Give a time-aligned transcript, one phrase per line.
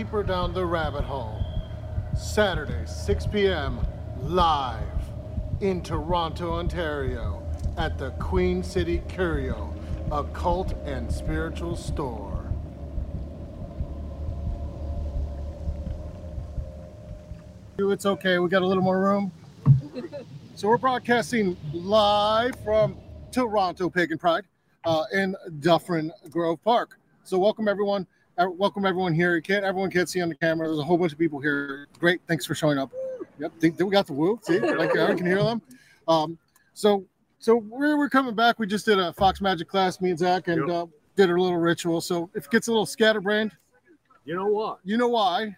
[0.00, 1.44] deeper down the rabbit hole.
[2.16, 3.78] Saturday, 6 p.m.,
[4.22, 4.80] live
[5.60, 9.74] in Toronto, Ontario, at the Queen City Curio,
[10.10, 12.50] a cult and spiritual store.
[17.76, 19.30] It's okay, we got a little more room.
[20.54, 22.96] so we're broadcasting live from
[23.32, 24.44] Toronto Pagan Pride
[24.86, 26.98] uh, in Dufferin Grove Park.
[27.22, 28.06] So welcome everyone.
[28.48, 29.36] Welcome everyone here.
[29.36, 30.66] You can't everyone can't see on the camera.
[30.66, 31.86] There's a whole bunch of people here.
[31.98, 32.90] Great, thanks for showing up.
[33.38, 34.40] Yep, think we got the woo.
[34.42, 35.60] See, like I can hear them.
[36.08, 36.38] Um,
[36.72, 37.04] so
[37.38, 38.58] so we're, we're coming back.
[38.58, 40.70] We just did a Fox Magic class, me and Zach, and Yep.
[40.70, 42.00] uh, did a little ritual.
[42.00, 43.52] So if it gets a little scatterbrained,
[44.24, 44.76] You know why?
[44.84, 45.54] you know why,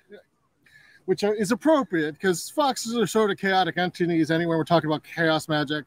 [1.05, 4.57] which is appropriate because foxes are sort of chaotic entities anyway.
[4.57, 5.85] We're talking about chaos magic.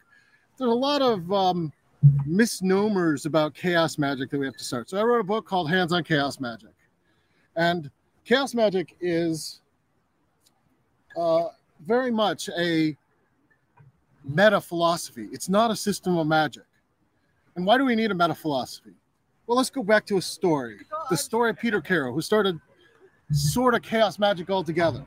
[0.57, 1.73] There's a lot of um,
[2.25, 4.89] misnomers about chaos magic that we have to start.
[4.89, 6.69] So I wrote a book called Hands on Chaos Magic.
[7.55, 7.89] And
[8.25, 9.61] chaos magic is
[11.17, 11.45] uh,
[11.85, 12.97] very much a
[14.23, 16.63] meta philosophy, it's not a system of magic.
[17.55, 18.93] And why do we need a meta philosophy?
[19.47, 20.77] Well, let's go back to a story
[21.09, 22.59] the story of Peter Carroll, who started
[23.31, 25.05] sort of chaos magic altogether.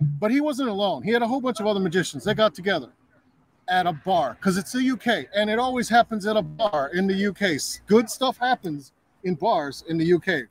[0.00, 1.02] But he wasn't alone.
[1.02, 2.24] He had a whole bunch of other magicians.
[2.24, 2.90] They got together
[3.68, 7.06] at a bar because it's the UK and it always happens at a bar in
[7.06, 7.60] the UK.
[7.86, 8.92] Good stuff happens
[9.24, 10.48] in bars in the UK.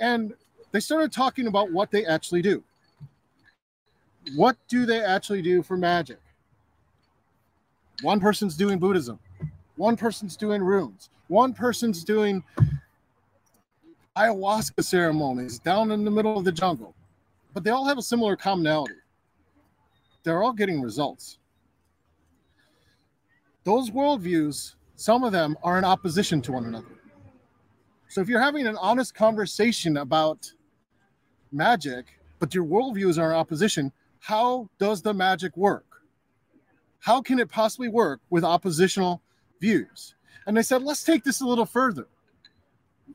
[0.00, 0.34] And
[0.76, 2.62] they started talking about what they actually do.
[4.34, 6.18] What do they actually do for magic?
[8.02, 9.18] One person's doing Buddhism,
[9.76, 12.44] one person's doing runes, one person's doing
[14.18, 16.94] ayahuasca ceremonies down in the middle of the jungle,
[17.54, 18.96] but they all have a similar commonality.
[20.24, 21.38] They're all getting results.
[23.64, 26.96] Those worldviews, some of them are in opposition to one another.
[28.08, 30.52] So if you're having an honest conversation about
[31.52, 32.06] magic,
[32.38, 35.86] but your worldviews are in opposition, how does the magic work?
[36.98, 39.22] How can it possibly work with oppositional
[39.60, 40.14] views?
[40.46, 42.08] And they said, let's take this a little further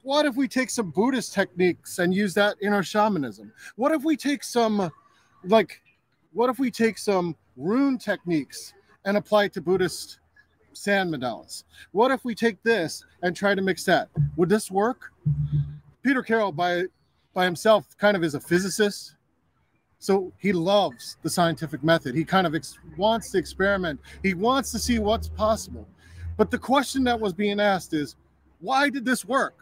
[0.03, 3.51] what if we take some Buddhist techniques and use that in our shamanism?
[3.75, 4.91] What if we take some,
[5.43, 5.81] like,
[6.33, 8.73] what if we take some rune techniques
[9.05, 10.19] and apply it to Buddhist
[10.73, 11.63] sand mandalas?
[11.91, 14.09] What if we take this and try to mix that?
[14.37, 15.11] Would this work?
[16.03, 16.85] Peter Carroll, by
[17.33, 19.15] by himself, kind of is a physicist,
[19.99, 22.15] so he loves the scientific method.
[22.15, 23.99] He kind of ex- wants to experiment.
[24.23, 25.87] He wants to see what's possible.
[26.37, 28.15] But the question that was being asked is,
[28.59, 29.53] why did this work?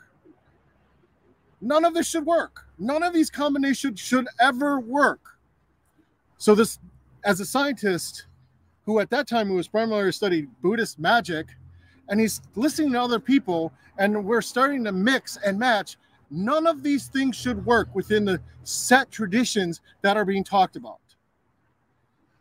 [1.61, 2.65] None of this should work.
[2.77, 5.19] None of these combinations should ever work.
[6.37, 6.79] So this,
[7.25, 8.27] as a scientist,
[8.85, 11.47] who at that time was primarily studied Buddhist magic,
[12.07, 15.97] and he's listening to other people, and we're starting to mix and match.
[16.31, 20.99] None of these things should work within the set traditions that are being talked about.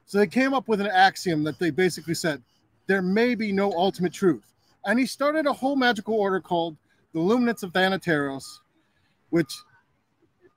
[0.06, 2.42] So they came up with an axiom that they basically said
[2.86, 4.54] there may be no ultimate truth.
[4.84, 6.76] And he started a whole magical order called
[7.12, 8.60] the Illuminates of Thanateros,
[9.30, 9.52] which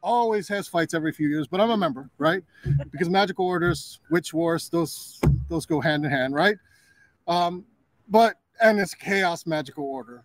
[0.01, 2.43] always has fights every few years, but I'm a member, right?
[2.91, 5.19] Because magical orders, witch wars, those
[5.49, 6.55] those go hand in hand, right?
[7.27, 7.65] Um,
[8.09, 10.23] but and it's chaos magical order.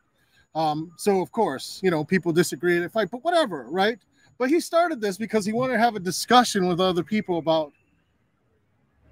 [0.57, 3.99] Um, so of course, you know, people disagree and fight, but whatever, right?
[4.39, 7.73] But he started this because he wanted to have a discussion with other people about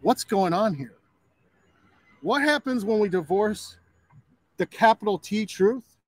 [0.01, 0.95] what's going on here.
[2.23, 3.77] What happens when we divorce
[4.57, 5.99] the capital T truth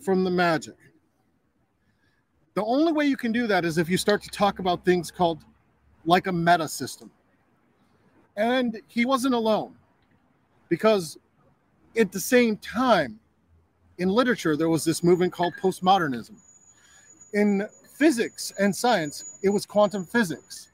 [0.00, 0.76] from the magic?
[2.54, 5.10] The only way you can do that is if you start to talk about things
[5.10, 5.44] called
[6.04, 7.10] like a meta system.
[8.36, 9.74] And he wasn't alone
[10.68, 11.18] because
[11.96, 13.18] at the same time,
[13.98, 16.40] in literature, there was this movement called postmodernism.
[17.32, 20.70] In physics and science, it was quantum physics.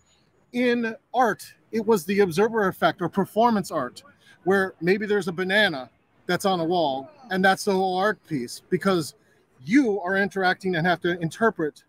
[0.52, 4.02] In art, it was the observer effect or performance art,
[4.44, 5.90] where maybe there's a banana
[6.26, 9.14] that's on a wall and that's the whole art piece because
[9.64, 11.84] you are interacting and have to interpret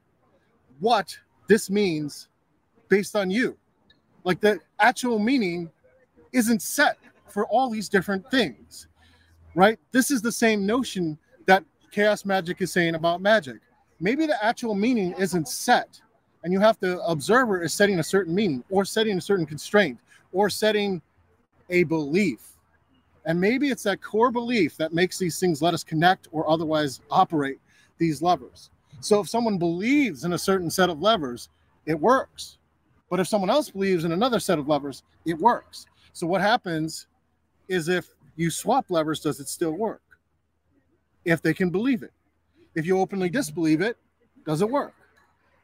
[0.79, 1.17] what
[1.47, 2.27] this means
[2.89, 3.57] based on you.
[4.23, 5.69] Like the actual meaning
[6.33, 8.87] isn't set for all these different things,
[9.55, 9.79] right?
[9.91, 11.17] This is the same notion
[11.91, 13.59] chaos magic is saying about magic.
[13.99, 16.01] Maybe the actual meaning isn't set,
[16.43, 19.99] and you have to observer is setting a certain meaning or setting a certain constraint
[20.31, 21.01] or setting
[21.69, 22.57] a belief.
[23.25, 27.01] And maybe it's that core belief that makes these things let us connect or otherwise
[27.11, 27.59] operate
[27.99, 28.71] these levers.
[28.99, 31.49] So if someone believes in a certain set of levers,
[31.85, 32.57] it works.
[33.09, 35.85] But if someone else believes in another set of levers, it works.
[36.13, 37.07] So what happens
[37.67, 40.01] is if you swap levers, does it still work?
[41.25, 42.11] If they can believe it.
[42.75, 43.97] If you openly disbelieve it,
[44.45, 44.93] does it work?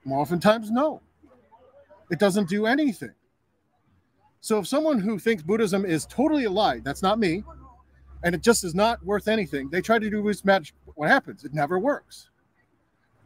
[0.06, 1.02] More oftentimes, no.
[2.10, 3.14] It doesn't do anything.
[4.40, 7.44] So if someone who thinks Buddhism is totally a lie, that's not me,
[8.24, 10.76] and it just is not worth anything, they try to do roots magic.
[10.96, 11.44] What happens?
[11.44, 12.30] It never works.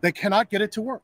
[0.02, 1.04] They cannot get it to work.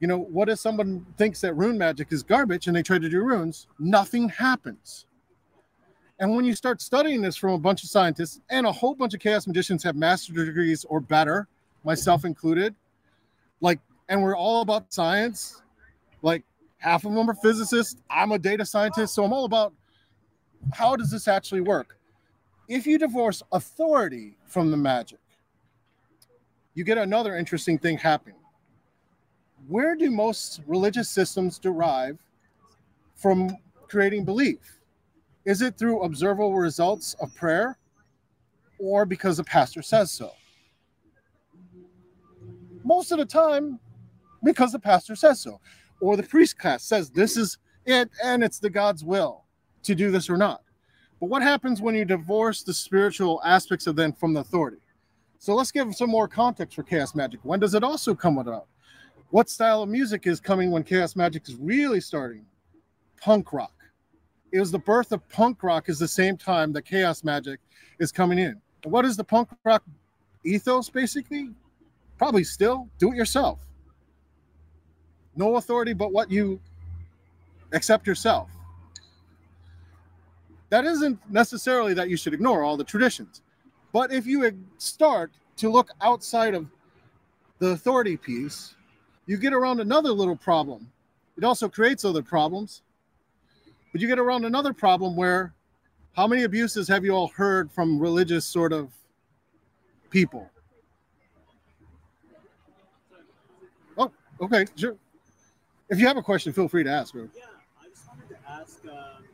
[0.00, 3.08] You know, what if someone thinks that rune magic is garbage and they try to
[3.08, 3.66] do runes?
[3.78, 5.06] Nothing happens.
[6.18, 9.12] And when you start studying this from a bunch of scientists and a whole bunch
[9.12, 11.46] of chaos magicians have master degrees or better,
[11.84, 12.74] myself included,
[13.60, 15.62] like, and we're all about science,
[16.22, 16.42] like
[16.78, 18.00] half of them are physicists.
[18.10, 19.74] I'm a data scientist, so I'm all about
[20.72, 21.98] how does this actually work?
[22.68, 25.18] If you divorce authority from the magic,
[26.74, 28.36] you get another interesting thing happening.
[29.68, 32.18] Where do most religious systems derive
[33.14, 33.56] from
[33.88, 34.75] creating belief?
[35.46, 37.78] Is it through observable results of prayer
[38.80, 40.32] or because the pastor says so?
[42.82, 43.78] Most of the time,
[44.44, 45.60] because the pastor says so,
[46.00, 49.44] or the priest class says this is it and it's the God's will
[49.84, 50.62] to do this or not.
[51.20, 54.78] But what happens when you divorce the spiritual aspects of them from the authority?
[55.38, 57.38] So let's give some more context for chaos magic.
[57.44, 58.66] When does it also come about?
[59.30, 62.46] What style of music is coming when chaos magic is really starting?
[63.20, 63.75] Punk rock
[64.56, 67.60] it was the birth of punk rock is the same time that chaos magic
[67.98, 68.58] is coming in.
[68.84, 69.82] what is the punk rock
[70.44, 71.50] ethos basically?
[72.16, 73.60] Probably still do it yourself.
[75.36, 76.58] No authority but what you
[77.72, 78.48] accept yourself.
[80.70, 83.42] That isn't necessarily that you should ignore all the traditions.
[83.92, 86.66] But if you start to look outside of
[87.58, 88.74] the authority piece,
[89.26, 90.90] you get around another little problem.
[91.36, 92.80] It also creates other problems
[93.96, 95.54] but you get around another problem where
[96.12, 98.92] how many abuses have you all heard from religious sort of
[100.10, 100.50] people?
[103.96, 104.12] Oh,
[104.42, 104.96] okay, sure.
[105.88, 107.14] If you have a question, feel free to ask.
[107.14, 107.30] Bro.
[107.34, 107.44] Yeah,
[107.80, 109.24] I just wanted to ask: um,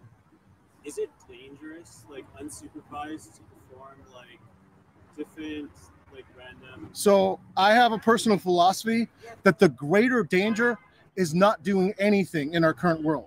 [0.85, 4.39] Is it dangerous, like unsupervised, to perform like
[5.17, 5.73] different,
[6.15, 6.89] like random?
[6.93, 9.09] So I have a personal philosophy
[9.43, 10.79] that the greater danger
[11.17, 13.27] is not doing anything in our current world,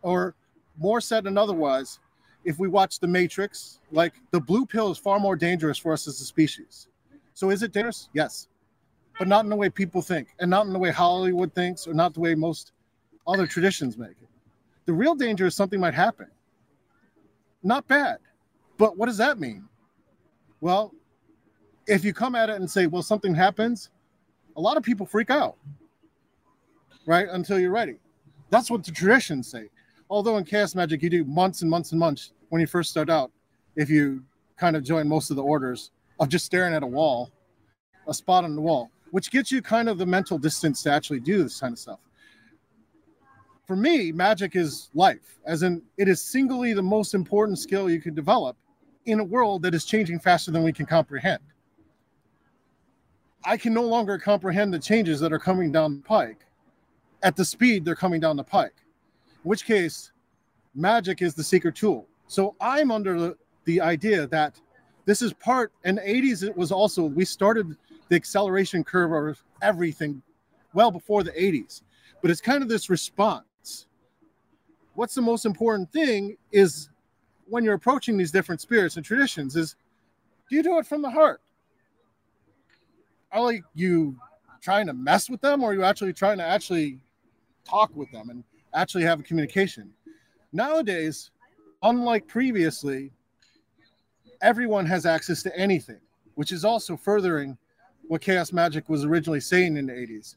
[0.00, 0.34] or
[0.82, 2.00] more said than otherwise,
[2.44, 6.08] if we watch The Matrix, like the blue pill is far more dangerous for us
[6.08, 6.88] as a species.
[7.34, 8.08] So is it dangerous?
[8.12, 8.48] Yes.
[9.18, 11.94] But not in the way people think, and not in the way Hollywood thinks, or
[11.94, 12.72] not the way most
[13.26, 14.28] other traditions make it.
[14.86, 16.26] The real danger is something might happen.
[17.62, 18.18] Not bad.
[18.76, 19.68] But what does that mean?
[20.60, 20.92] Well,
[21.86, 23.90] if you come at it and say, well, something happens,
[24.56, 25.56] a lot of people freak out,
[27.06, 27.28] right?
[27.30, 27.96] Until you're ready.
[28.50, 29.68] That's what the traditions say
[30.12, 33.08] although in chaos magic you do months and months and months when you first start
[33.08, 33.32] out
[33.76, 34.22] if you
[34.58, 37.30] kind of join most of the orders of just staring at a wall
[38.08, 41.20] a spot on the wall which gets you kind of the mental distance to actually
[41.20, 41.98] do this kind of stuff.
[43.66, 48.00] For me magic is life as in it is singly the most important skill you
[48.00, 48.54] can develop
[49.06, 51.40] in a world that is changing faster than we can comprehend.
[53.46, 56.44] I can no longer comprehend the changes that are coming down the pike
[57.22, 58.81] at the speed they're coming down the pike
[59.42, 60.12] in which case
[60.74, 62.06] magic is the secret tool.
[62.26, 64.60] So I'm under the, the idea that
[65.04, 67.76] this is part, and 80s it was also, we started
[68.08, 70.22] the acceleration curve of everything
[70.74, 71.82] well before the 80s.
[72.20, 73.86] But it's kind of this response.
[74.94, 76.90] What's the most important thing is
[77.48, 79.76] when you're approaching these different spirits and traditions is
[80.48, 81.40] do you do it from the heart?
[83.32, 84.16] Are like you
[84.60, 87.00] trying to mess with them or are you actually trying to actually
[87.64, 89.92] talk with them and actually have a communication.
[90.52, 91.30] Nowadays,
[91.82, 93.12] unlike previously,
[94.40, 96.00] everyone has access to anything,
[96.34, 97.56] which is also furthering
[98.08, 100.36] what Chaos Magic was originally saying in the 80s.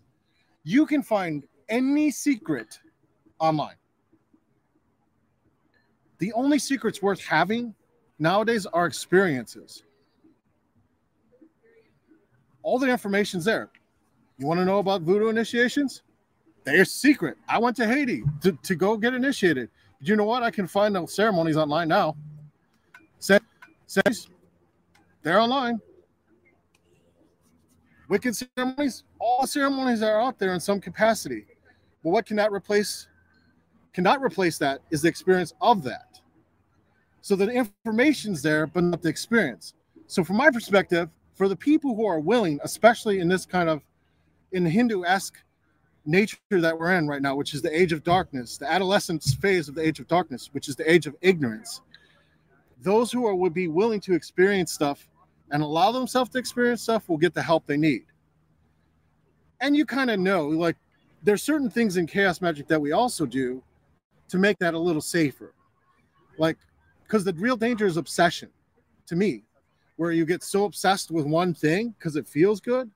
[0.64, 2.80] You can find any secret
[3.40, 3.76] online.
[6.20, 7.76] The only secrets worth having
[8.20, 9.84] nowadays are experiences.
[12.64, 13.70] All the information's there.
[14.38, 16.02] You want to know about voodoo initiations?
[16.66, 17.38] They're secret.
[17.48, 19.70] I went to Haiti to, to go get initiated.
[20.00, 20.44] But you know what?
[20.44, 22.18] I can find the ceremonies online now.
[23.20, 23.42] Says,
[23.86, 24.28] says
[25.22, 25.80] they're online.
[28.10, 31.46] Wicked ceremonies, all ceremonies are out there in some capacity.
[32.04, 33.08] But what cannot replace
[33.94, 36.20] cannot replace that is the experience of that.
[37.22, 39.74] So the information's there, but not the experience.
[40.08, 43.82] So from my perspective, for the people who are willing, especially in this kind of
[44.52, 45.38] in Hindu-esque
[46.06, 49.68] nature that we're in right now, which is the age of darkness, the adolescence phase
[49.68, 51.82] of the age of darkness, which is the age of ignorance.
[52.82, 55.08] Those who are would be willing to experience stuff
[55.52, 58.06] and allow themselves to experience stuff will get the help they need.
[59.62, 60.76] And you kind of know, like
[61.24, 63.64] there's certain things in chaos magic that we also do
[64.30, 65.54] to make that a little safer.
[66.38, 66.58] Like,
[67.04, 68.50] because the real danger is obsession
[69.08, 69.44] to me,
[69.98, 72.90] where you get so obsessed with one thing because it feels good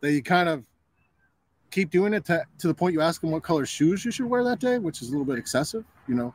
[0.00, 0.64] that you kind of
[1.70, 4.26] keep doing it to, to the point you ask them what color shoes you should
[4.26, 6.34] wear that day, which is a little bit excessive, you know.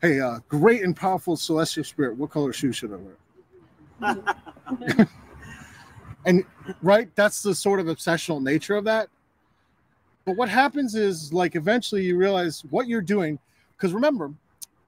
[0.00, 2.96] Hey, uh, great and powerful celestial spirit, what color shoes should I
[4.00, 5.06] wear?
[6.24, 6.44] and
[6.82, 9.08] right, that's the sort of obsessional nature of that.
[10.24, 13.38] But what happens is, like, eventually you realize what you're doing,
[13.76, 14.32] because remember,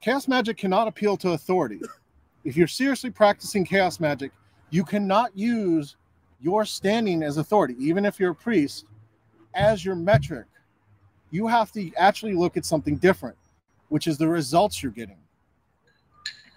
[0.01, 1.81] chaos magic cannot appeal to authority.
[2.45, 4.33] If you're seriously practicing chaos magic,
[4.71, 5.97] you cannot use
[6.41, 8.87] your standing as authority, even if you're a priest,
[9.55, 10.47] as your metric.
[11.31, 13.37] You have to actually look at something different,
[13.89, 15.19] which is the results you're getting.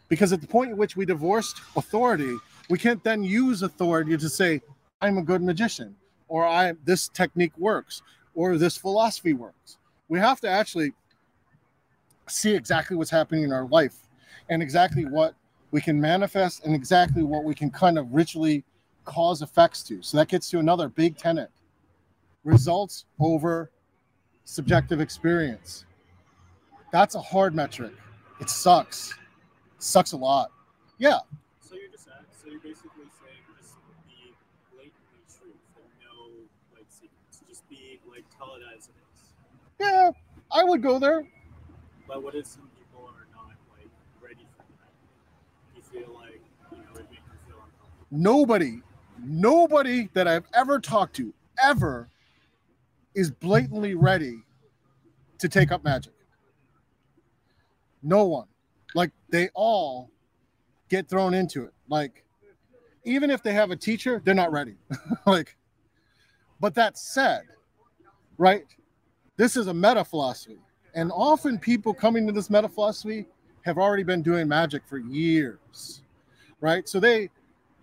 [0.09, 2.35] Because at the point at which we divorced authority,
[2.69, 4.62] we can't then use authority to say,
[5.01, 5.95] I'm a good magician,
[6.27, 8.01] or I this technique works,
[8.35, 9.77] or this philosophy works.
[10.07, 10.93] We have to actually
[12.27, 13.95] see exactly what's happening in our life
[14.50, 15.35] and exactly what
[15.71, 18.63] we can manifest and exactly what we can kind of ritually
[19.05, 20.01] cause effects to.
[20.01, 21.50] So that gets to another big tenet
[22.43, 23.71] results over
[24.45, 25.85] subjective experience.
[26.91, 27.93] That's a hard metric.
[28.39, 29.12] It sucks.
[29.12, 30.51] It sucks a lot.
[30.97, 31.19] Yeah.
[31.62, 33.75] So you're just uh, so you're basically saying just
[34.07, 34.33] be
[34.71, 36.29] blatantly truth and no
[36.75, 37.41] like secrets.
[37.47, 39.21] Just be like tell it as it is.
[39.79, 40.12] Yeah,
[40.51, 41.25] I would go there.
[42.07, 43.88] But what if some people are not like
[44.21, 45.75] ready for that?
[45.75, 48.07] You feel like you know it makes you feel uncomfortable.
[48.12, 48.81] Nobody,
[49.23, 51.33] nobody that I've ever talked to
[51.63, 52.09] ever
[53.15, 54.43] is blatantly ready
[55.39, 56.13] to take up magic.
[58.01, 58.48] No one.
[58.96, 60.10] Like they all
[60.89, 61.74] get thrown into it.
[61.88, 62.24] Like
[63.03, 64.75] even if they have a teacher, they're not ready.
[65.25, 65.55] like
[66.60, 67.41] but that said,
[68.38, 68.63] right?
[69.36, 70.60] This is a meta philosophy.
[70.96, 73.25] And often people coming to this meta philosophy
[73.63, 76.03] have already been doing magic for years.
[76.62, 76.88] Right?
[76.88, 77.29] So they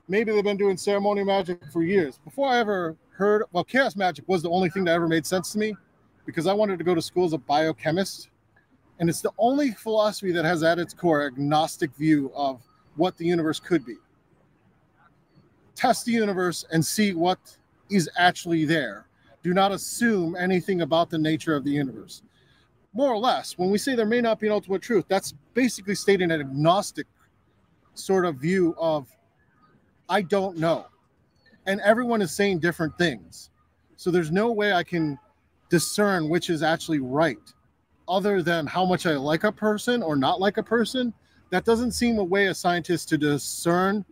[0.08, 2.18] maybe they've been doing ceremonial magic for years.
[2.24, 5.52] Before I ever heard, well, chaos magic was the only thing that ever made sense
[5.52, 5.76] to me
[6.26, 8.30] because I wanted to go to school as a biochemist.
[8.98, 12.62] And it's the only philosophy that has at its core agnostic view of
[12.96, 13.96] what the universe could be.
[15.74, 17.38] Test the universe and see what
[17.90, 19.06] is actually there.
[19.42, 22.22] Do not assume anything about the nature of the universe.
[22.92, 25.94] More or less, when we say there may not be an ultimate truth, that's basically
[25.94, 27.06] stating an agnostic
[27.94, 29.08] sort of view of
[30.08, 30.86] I don't know.
[31.66, 33.50] And everyone is saying different things.
[33.96, 35.18] So there's no way I can
[35.68, 37.38] discern which is actually right
[38.08, 41.14] other than how much I like a person or not like a person.
[41.50, 44.04] That doesn't seem a way a scientist to discern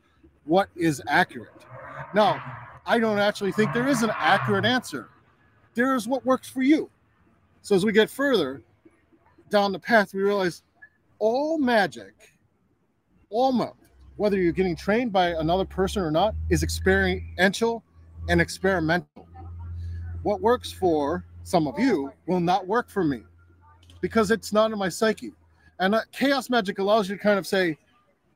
[0.44, 1.64] what is accurate.
[2.14, 2.42] Now,
[2.86, 5.10] I don't actually think there is an accurate answer.
[5.74, 6.90] There is what works for you.
[7.62, 8.62] So as we get further
[9.50, 10.62] down the path, we realize
[11.18, 12.14] all magic,
[13.30, 13.76] all mo-
[14.18, 17.82] whether you're getting trained by another person or not, is experiential
[18.28, 19.26] and experimental.
[20.22, 23.22] What works for some of you will not work for me
[24.00, 25.32] because it's not in my psyche.
[25.78, 27.78] And uh, chaos magic allows you to kind of say,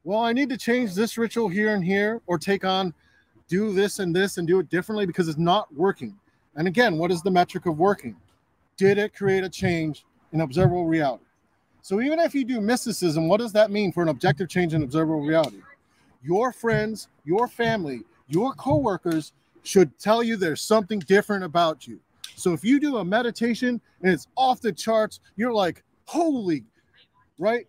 [0.05, 2.95] well, I need to change this ritual here and here, or take on,
[3.49, 6.17] do this and this and do it differently because it's not working.
[6.55, 8.17] And again, what is the metric of working?
[8.77, 11.25] Did it create a change in observable reality?
[11.83, 14.85] So even if you do mysticism, what does that mean for an objective change in
[14.85, 15.61] observable reality?
[16.23, 22.00] Your friends, your family, your coworkers should tell you there's something different about you.
[22.35, 26.64] So if you do a meditation and it's off the charts, you're like, holy,
[27.38, 27.67] right?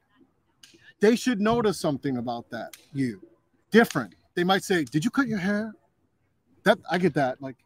[1.00, 3.22] They should notice something about that, you
[3.74, 4.16] different.
[4.36, 5.74] They might say, Did you cut your hair?
[6.64, 7.42] That I get that.
[7.42, 7.58] Like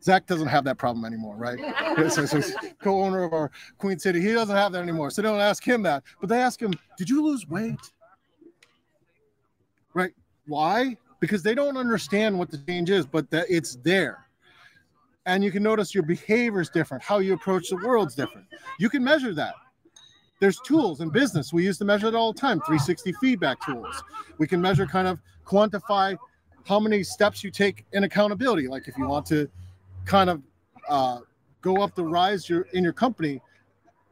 [0.00, 1.58] Zach doesn't have that problem anymore, right?
[2.12, 2.40] so, so
[2.80, 4.20] co-owner of our Queen City.
[4.20, 5.10] He doesn't have that anymore.
[5.10, 6.04] So they don't ask him that.
[6.20, 7.80] But they ask him, Did you lose weight?
[10.46, 10.96] Why?
[11.20, 14.26] Because they don't understand what the change is, but that it's there.
[15.26, 17.02] And you can notice your behavior is different.
[17.02, 18.46] How you approach the world's different.
[18.78, 19.54] You can measure that.
[20.40, 21.52] There's tools in business.
[21.52, 22.58] We use to measure it all the time.
[22.58, 24.02] 360 feedback tools.
[24.36, 26.18] We can measure kind of quantify
[26.66, 28.68] how many steps you take in accountability.
[28.68, 29.48] Like if you want to
[30.04, 30.42] kind of
[30.88, 31.20] uh,
[31.62, 33.40] go up the rise your, in your company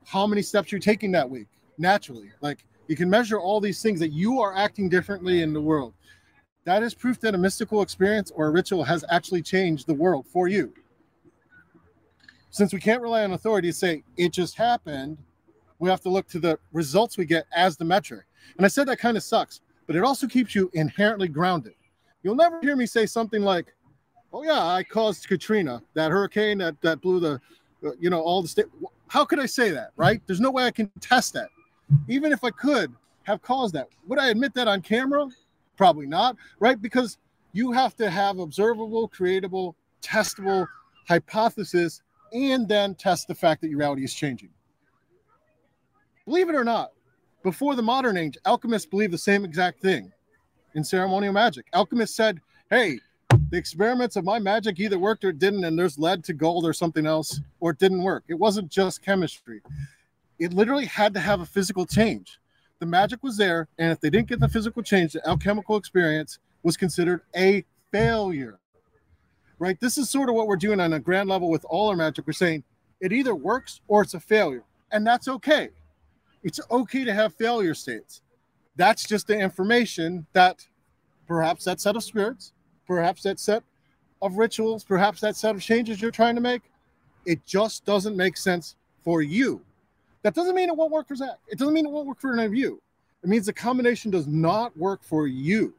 [0.04, 1.48] how many steps you're taking that week
[1.78, 2.30] naturally.
[2.40, 5.94] Like you can measure all these things that you are acting differently in the world
[6.64, 10.26] that is proof that a mystical experience or a ritual has actually changed the world
[10.26, 10.72] for you
[12.52, 15.18] since we can't rely on authority to say it just happened,
[15.78, 18.26] we have to look to the results we get as the metric.
[18.56, 21.74] And I said that kind of sucks, but it also keeps you inherently grounded.
[22.22, 23.74] You'll never hear me say something like,
[24.32, 27.40] "Oh yeah, I caused Katrina, that hurricane that that blew the,
[27.84, 28.66] uh, you know, all the state."
[29.08, 30.20] How could I say that, right?
[30.26, 31.48] There's no way I can test that.
[32.06, 32.92] Even if I could
[33.24, 35.26] have caused that, would I admit that on camera?
[35.76, 36.80] Probably not, right?
[36.80, 37.18] Because
[37.52, 40.66] you have to have observable, creatable, testable
[41.08, 42.02] hypothesis
[42.32, 44.50] and then test the fact that your reality is changing.
[46.24, 46.92] Believe it or not,
[47.42, 50.12] before the modern age, alchemists believed the same exact thing
[50.74, 51.66] in ceremonial magic.
[51.74, 52.98] Alchemists said, hey,
[53.50, 56.64] the experiments of my magic either worked or it didn't, and there's lead to gold
[56.64, 58.24] or something else, or it didn't work.
[58.28, 59.60] It wasn't just chemistry.
[60.38, 62.38] It literally had to have a physical change.
[62.82, 66.40] The magic was there, and if they didn't get the physical change, the alchemical experience
[66.64, 68.58] was considered a failure.
[69.60, 69.78] Right?
[69.78, 72.26] This is sort of what we're doing on a grand level with all our magic.
[72.26, 72.64] We're saying
[73.00, 75.68] it either works or it's a failure, and that's okay.
[76.42, 78.20] It's okay to have failure states.
[78.74, 80.66] That's just the information that
[81.28, 82.52] perhaps that set of spirits,
[82.84, 83.62] perhaps that set
[84.20, 86.62] of rituals, perhaps that set of changes you're trying to make,
[87.26, 88.74] it just doesn't make sense
[89.04, 89.62] for you.
[90.22, 91.38] That doesn't mean it won't work for Zach.
[91.48, 92.80] It doesn't mean it won't work for any of you.
[93.22, 95.74] It means the combination does not work for you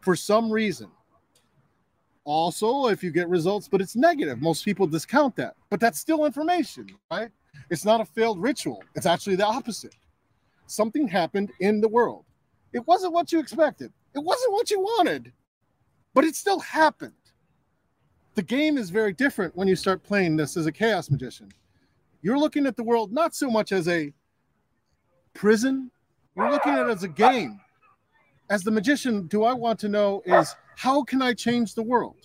[0.00, 0.88] for some reason.
[2.24, 5.54] Also, if you get results, but it's negative, most people discount that.
[5.70, 7.30] But that's still information, right?
[7.70, 8.82] It's not a failed ritual.
[8.94, 9.94] It's actually the opposite.
[10.66, 12.24] Something happened in the world.
[12.72, 15.32] It wasn't what you expected, it wasn't what you wanted,
[16.14, 17.12] but it still happened.
[18.34, 21.52] The game is very different when you start playing this as a chaos magician.
[22.22, 24.12] You're looking at the world not so much as a
[25.34, 25.90] prison,
[26.36, 27.60] you're looking at it as a game.
[28.48, 32.16] As the magician, do I want to know is how can I change the world?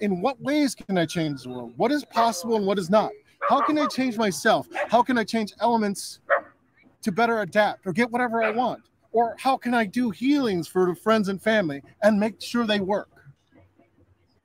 [0.00, 1.72] In what ways can I change the world?
[1.76, 3.10] What is possible and what is not?
[3.48, 4.68] How can I change myself?
[4.88, 6.20] How can I change elements
[7.02, 8.82] to better adapt or get whatever I want?
[9.12, 13.10] Or how can I do healings for friends and family and make sure they work?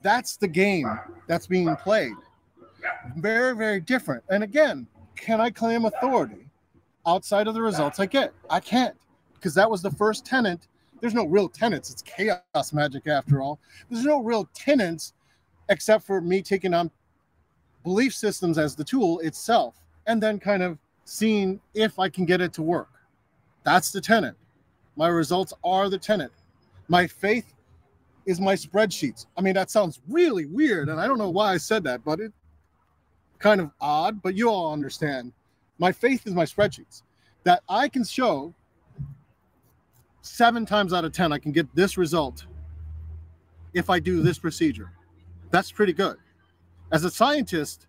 [0.02, 2.14] That's the game that's being played.
[3.18, 4.24] Very, very different.
[4.30, 6.46] And again, can I claim authority
[7.06, 8.34] outside of the results I get?
[8.50, 8.96] I can't
[9.34, 10.68] because that was the first tenant.
[11.02, 11.90] There's no real tenants.
[11.90, 13.60] It's chaos magic after all.
[13.90, 15.14] There's no real tenants
[15.70, 16.92] except for me taking on
[17.84, 19.76] belief systems as the tool itself
[20.08, 22.90] and then kind of seeing if I can get it to work.
[23.64, 24.38] That's the tenant.
[24.96, 26.32] My results are the tenant.
[26.88, 27.54] My faith
[28.26, 29.26] is my spreadsheets.
[29.38, 32.20] I mean, that sounds really weird, and I don't know why I said that, but
[32.20, 32.34] it
[33.40, 35.34] kind of odd, but you all understand.
[35.78, 37.04] My faith is my spreadsheets
[37.44, 38.54] that I can show
[40.22, 42.46] seven times out of 10, I can get this result
[43.74, 44.92] if I do this procedure.
[45.52, 46.18] That's pretty good
[46.92, 47.88] as a scientist,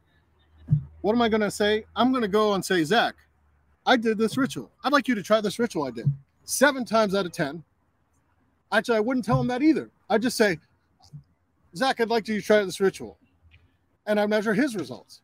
[1.00, 1.84] what am I going to say?
[1.96, 3.14] I'm going to go and say, Zach,
[3.86, 4.70] I did this ritual.
[4.84, 6.06] I'd like you to try this ritual I did.
[6.44, 7.64] Seven times out of 10.
[8.72, 9.90] Actually, I wouldn't tell him that either.
[10.08, 10.58] I'd just say,
[11.74, 13.18] Zach, I'd like you to try this ritual.
[14.06, 15.22] And I measure his results.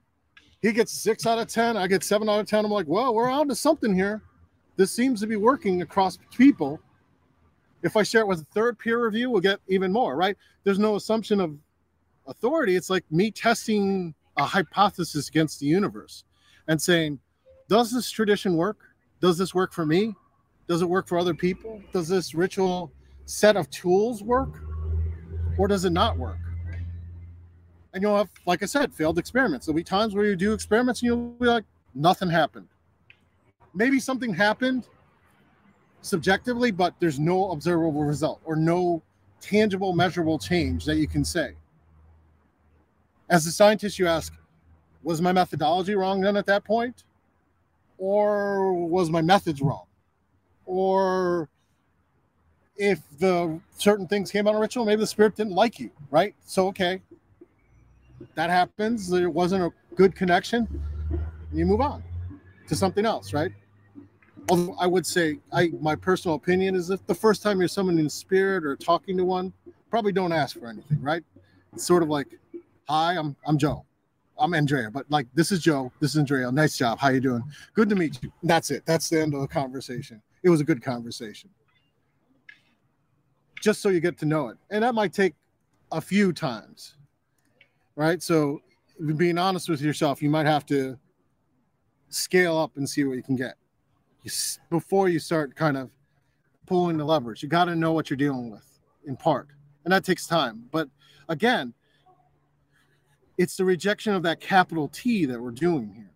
[0.63, 1.77] He gets six out of 10.
[1.77, 2.65] I get seven out of 10.
[2.65, 4.23] I'm like, well, we're on to something here.
[4.77, 6.81] This seems to be working across people.
[7.83, 10.37] If I share it with a third peer review, we'll get even more, right?
[10.65, 11.57] There's no assumption of
[12.27, 16.25] authority, it's like me testing a hypothesis against the universe
[16.69, 17.19] and saying,
[17.69, 18.79] does this tradition work?
[19.21, 20.15] Does this work for me?
[20.69, 21.81] Does it work for other people?
[21.93, 22.93] Does this ritual
[23.25, 24.61] set of tools work?
[25.59, 26.39] Or does it not work?
[27.97, 29.67] And you'll have, like I said, failed experiments.
[29.67, 32.69] There'll be times where you do experiments and you'll be like, nothing happened.
[33.75, 34.87] Maybe something happened
[36.03, 39.03] subjectively, but there's no observable result or no
[39.41, 41.55] tangible, measurable change that you can say
[43.29, 44.33] as a scientist, you ask,
[45.03, 47.05] was my methodology wrong then at that point?
[47.99, 49.87] Or was my methods wrong?
[50.67, 51.49] Or
[52.77, 56.35] if the certain things came out of ritual, maybe the spirit didn't like you, right?
[56.45, 57.01] So, okay,
[58.35, 59.09] that happens.
[59.09, 60.69] There wasn't a good connection.
[61.53, 62.03] You move on
[62.69, 63.53] to something else, right?
[64.49, 68.09] Although I would say, I my personal opinion is if the first time you're summoning
[68.09, 69.53] spirit or talking to one,
[69.91, 71.23] probably don't ask for anything, right?
[71.73, 72.39] It's sort of like
[72.89, 73.85] hi, I'm I'm Joe.
[74.39, 75.91] I'm Andrea, but like this is Joe.
[76.01, 76.53] This is Andrea.
[76.53, 76.99] Nice job.
[76.99, 77.43] How you doing?
[77.75, 78.31] Good to meet you.
[78.43, 78.85] That's it.
[78.87, 80.21] That's the end of the conversation.
[80.43, 81.51] It was a good conversation.
[83.63, 84.59] Just so you get to know it.
[84.71, 85.35] And that might take
[85.91, 86.96] a few times.
[87.97, 88.23] Right?
[88.23, 88.61] So
[89.17, 90.99] being honest with yourself, you might have to
[92.09, 93.57] scale up and see what you can get.
[94.71, 95.91] Before you start kind of
[96.67, 97.43] pulling the levers.
[97.43, 99.49] You got to know what you're dealing with in part.
[99.85, 100.65] And that takes time.
[100.71, 100.89] But
[101.29, 101.73] again,
[103.39, 106.11] it's the rejection of that capital T that we're doing here.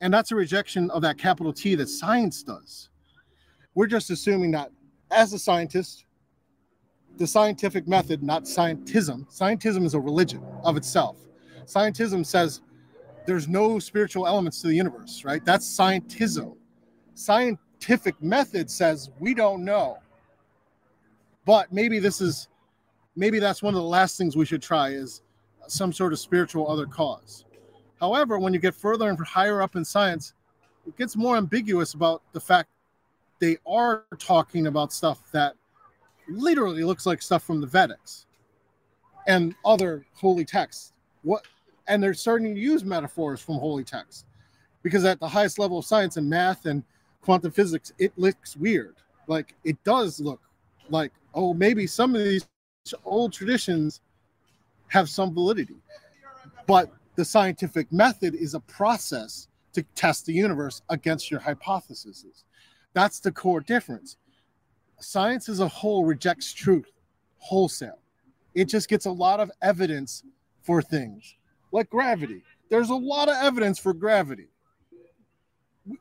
[0.00, 2.90] And that's a rejection of that capital T that science does.
[3.74, 4.70] We're just assuming that
[5.10, 6.04] as a scientist,
[7.16, 11.16] the scientific method, not scientism, scientism is a religion of itself.
[11.64, 12.62] Scientism says
[13.26, 15.44] there's no spiritual elements to the universe, right?
[15.44, 16.56] That's scientism.
[17.14, 19.98] Scientific method says we don't know.
[21.44, 22.48] But maybe this is
[23.16, 25.22] maybe that's one of the last things we should try is
[25.66, 27.44] some sort of spiritual other cause.
[28.00, 30.34] However, when you get further and higher up in science,
[30.86, 32.70] it gets more ambiguous about the fact
[33.40, 35.54] they are talking about stuff that
[36.30, 38.26] literally looks like stuff from the Vedics
[39.26, 40.92] and other holy texts.
[41.22, 41.44] What
[41.88, 44.24] and they're starting to use metaphors from holy texts
[44.82, 46.82] because at the highest level of science and math and
[47.20, 48.96] quantum physics, it looks weird.
[49.26, 50.40] Like it does look
[50.88, 52.46] like oh maybe some of these
[53.04, 54.00] old traditions
[54.88, 55.76] have some validity,
[56.66, 62.44] but the scientific method is a process to test the universe against your hypotheses.
[62.92, 64.16] That's the core difference.
[65.00, 66.90] Science as a whole rejects truth
[67.38, 67.98] wholesale.
[68.54, 70.22] It just gets a lot of evidence
[70.62, 71.36] for things
[71.72, 72.42] like gravity.
[72.68, 74.48] There's a lot of evidence for gravity.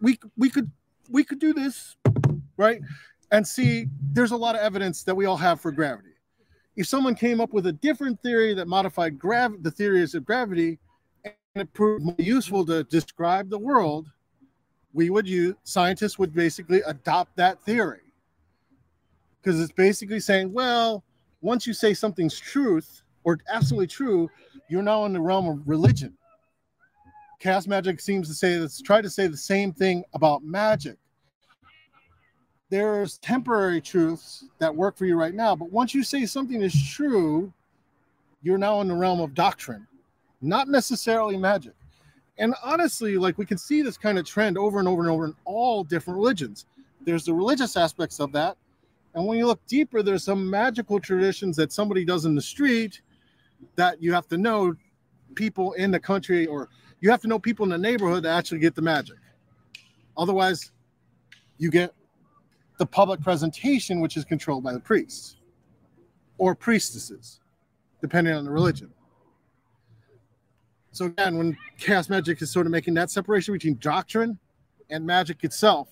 [0.02, 0.70] We we could
[1.10, 1.96] we could do this,
[2.58, 2.82] right?
[3.32, 6.10] And see there's a lot of evidence that we all have for gravity.
[6.76, 10.80] If someone came up with a different theory that modified grav the theories of gravity
[11.24, 14.08] and it proved more useful to describe the world,
[14.94, 18.09] we would use scientists would basically adopt that theory
[19.42, 21.04] because it's basically saying well
[21.42, 24.30] once you say something's truth or absolutely true
[24.70, 26.16] you're now in the realm of religion
[27.40, 30.98] Chaos magic seems to say that's try to say the same thing about magic
[32.70, 36.90] there's temporary truths that work for you right now but once you say something is
[36.92, 37.52] true
[38.42, 39.88] you're now in the realm of doctrine
[40.42, 41.74] not necessarily magic
[42.40, 45.26] and honestly, like we can see this kind of trend over and over and over
[45.26, 46.66] in all different religions.
[47.02, 48.58] There's the religious aspects of that.
[49.14, 53.02] And when you look deeper, there's some magical traditions that somebody does in the street
[53.76, 54.76] that you have to know
[55.36, 56.70] people in the country or
[57.02, 59.18] you have to know people in the neighborhood to actually get the magic.
[60.18, 60.72] Otherwise,
[61.58, 61.94] you get
[62.78, 65.38] the public presentation, which is controlled by the priests
[66.38, 67.40] or priestesses,
[68.02, 68.92] depending on the religion.
[70.92, 74.40] So again, when chaos magic is sort of making that separation between doctrine
[74.90, 75.90] and magic itself,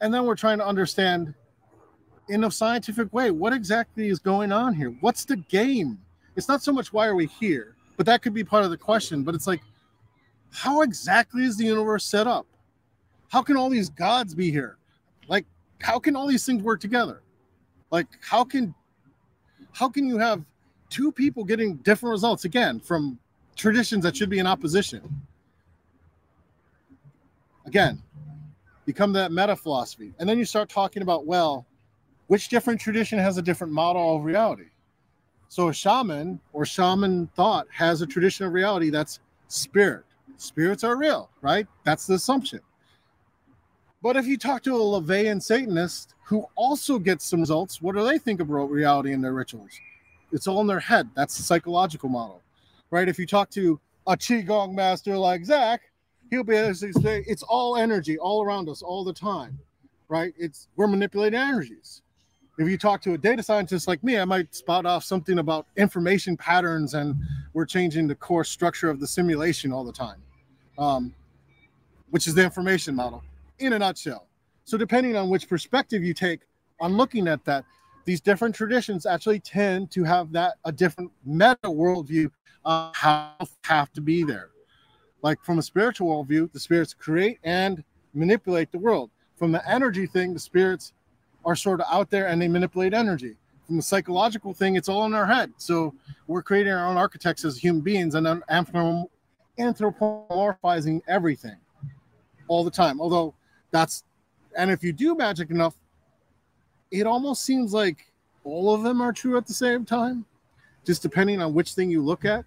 [0.00, 1.34] and then we're trying to understand
[2.28, 4.94] in a scientific way what exactly is going on here.
[5.00, 5.98] What's the game?
[6.34, 8.76] It's not so much why are we here, but that could be part of the
[8.76, 9.22] question.
[9.22, 9.62] But it's like,
[10.50, 12.46] how exactly is the universe set up?
[13.28, 14.76] How can all these gods be here?
[15.28, 15.46] Like,
[15.80, 17.22] how can all these things work together?
[17.90, 18.74] Like, how can
[19.72, 20.44] how can you have
[20.90, 23.18] two people getting different results again from
[23.56, 25.02] traditions that should be in opposition.
[27.64, 28.02] Again,
[28.84, 30.12] become that meta philosophy.
[30.18, 31.66] And then you start talking about, well,
[32.26, 34.66] which different tradition has a different model of reality?
[35.48, 40.04] So a shaman or shaman thought has a tradition of reality that's spirit.
[40.36, 41.66] Spirits are real, right?
[41.84, 42.60] That's the assumption.
[44.02, 48.04] But if you talk to a LaVeyan Satanist who also gets some results, what do
[48.04, 49.70] they think about reality in their rituals?
[50.32, 51.08] It's all in their head.
[51.14, 52.42] That's the psychological model
[52.90, 53.08] right?
[53.08, 55.82] If you talk to a qigong master like Zach,
[56.30, 59.58] he'll be able to say it's all energy all around us all the time,
[60.08, 60.32] right?
[60.36, 62.02] It's we're manipulating energies.
[62.58, 65.66] If you talk to a data scientist like me, I might spot off something about
[65.76, 67.14] information patterns and
[67.52, 70.22] we're changing the core structure of the simulation all the time,
[70.78, 71.14] um,
[72.10, 73.22] which is the information model
[73.58, 74.26] in a nutshell.
[74.64, 76.40] So, depending on which perspective you take
[76.80, 77.64] on looking at that,
[78.06, 82.30] these different traditions actually tend to have that a different meta worldview
[82.64, 84.50] uh, have, have to be there.
[85.22, 89.10] Like from a spiritual worldview, the spirits create and manipulate the world.
[89.34, 90.92] From the energy thing, the spirits
[91.46, 93.36] are sort of out there and they manipulate energy.
[93.66, 95.52] From the psychological thing, it's all in our head.
[95.56, 95.94] So
[96.26, 98.42] we're creating our own architects as human beings and then
[99.58, 101.56] anthropomorphizing everything
[102.48, 103.00] all the time.
[103.00, 103.34] Although
[103.70, 104.04] that's,
[104.58, 105.74] and if you do magic enough,
[106.90, 108.12] it almost seems like
[108.44, 110.24] all of them are true at the same time,
[110.84, 112.44] just depending on which thing you look at.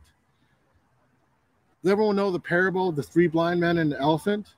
[1.83, 4.55] Does everyone know the parable of the three blind men and the elephant?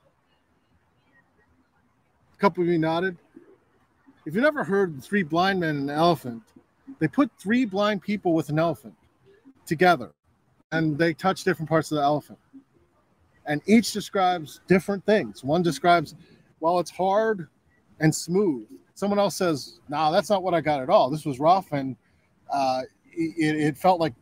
[2.34, 3.16] A couple of you nodded.
[4.24, 6.42] If you've never heard three blind men and the elephant,
[6.98, 8.94] they put three blind people with an elephant
[9.66, 10.12] together
[10.70, 12.38] and they touch different parts of the elephant.
[13.46, 15.42] And each describes different things.
[15.42, 16.14] One describes,
[16.60, 17.48] well, it's hard
[18.00, 18.66] and smooth.
[18.94, 21.10] Someone else says, nah, that's not what I got at all.
[21.10, 21.96] This was rough and
[22.52, 22.82] uh,
[23.12, 24.14] it, it felt like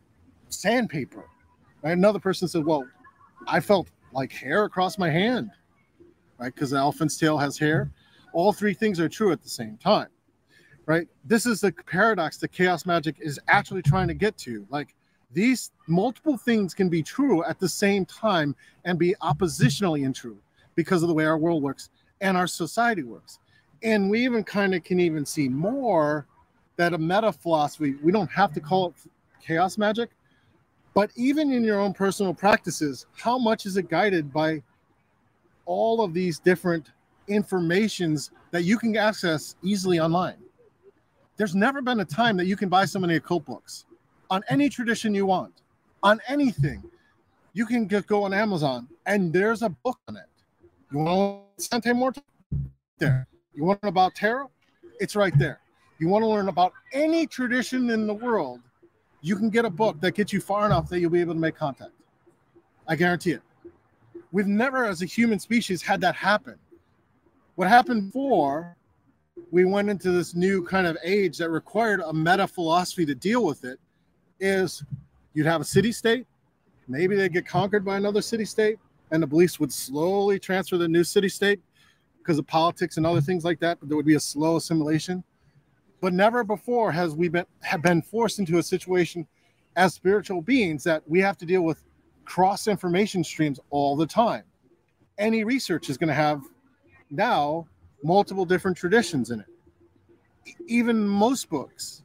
[0.49, 1.25] sandpaper.
[1.83, 2.85] Another person said, Well,
[3.47, 5.49] I felt like hair across my hand,
[6.37, 6.53] right?
[6.53, 7.91] Because the elephant's tail has hair.
[8.33, 10.07] All three things are true at the same time,
[10.85, 11.07] right?
[11.25, 14.65] This is the paradox that chaos magic is actually trying to get to.
[14.69, 14.95] Like,
[15.33, 20.37] these multiple things can be true at the same time and be oppositionally untrue
[20.75, 21.89] because of the way our world works
[22.19, 23.39] and our society works.
[23.83, 26.27] And we even kind of can even see more
[26.75, 28.93] that a meta philosophy, we don't have to call it
[29.41, 30.09] chaos magic,
[30.93, 34.61] but even in your own personal practices, how much is it guided by
[35.65, 36.91] all of these different
[37.27, 40.37] informations that you can access easily online?
[41.37, 43.85] There's never been a time that you can buy so many occult books
[44.29, 45.61] on any tradition you want,
[46.03, 46.83] on anything.
[47.53, 50.23] You can just go on Amazon and there's a book on it.
[50.91, 52.21] You want to Santa Muerte?
[52.97, 53.27] There.
[53.53, 54.49] You want to learn about tarot?
[54.99, 55.59] It's right there.
[55.99, 58.59] You want to learn about any tradition in the world,
[59.21, 61.39] you can get a book that gets you far enough that you'll be able to
[61.39, 61.91] make contact.
[62.87, 63.41] I guarantee it.
[64.31, 66.57] We've never, as a human species, had that happen.
[67.55, 68.77] What happened before
[69.51, 73.45] we went into this new kind of age that required a meta philosophy to deal
[73.45, 73.79] with it
[74.39, 74.83] is
[75.33, 76.25] you'd have a city state,
[76.87, 78.79] maybe they'd get conquered by another city state,
[79.11, 81.59] and the beliefs would slowly transfer the new city state
[82.17, 83.79] because of politics and other things like that.
[83.79, 85.23] But there would be a slow assimilation.
[85.99, 89.27] But never before has we been have been forced into a situation
[89.75, 91.83] as spiritual beings that we have to deal with
[92.25, 94.43] cross information streams all the time.
[95.17, 96.41] Any research is going to have
[97.11, 97.67] now
[98.03, 99.45] multiple different traditions in it.
[100.67, 102.03] Even most books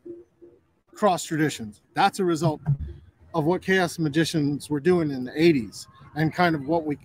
[0.95, 1.83] cross traditions.
[1.95, 2.61] That's a result
[3.35, 6.99] of what chaos magicians were doing in the 80s and kind of what we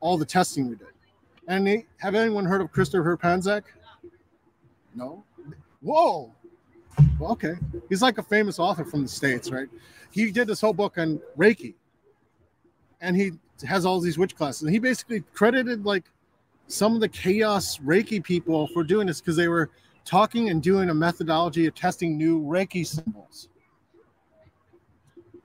[0.00, 0.88] all the testing we did.
[1.48, 3.64] And they, have anyone heard of Christopher Penczak?
[4.94, 5.24] No.
[5.80, 6.32] Whoa.
[7.18, 7.54] Well, okay.
[7.88, 9.68] He's like a famous author from the States, right?
[10.10, 11.74] He did this whole book on Reiki.
[13.00, 13.32] And he
[13.66, 14.62] has all these witch classes.
[14.62, 16.04] And he basically credited like
[16.68, 19.70] some of the chaos Reiki people for doing this because they were
[20.04, 23.48] talking and doing a methodology of testing new Reiki symbols.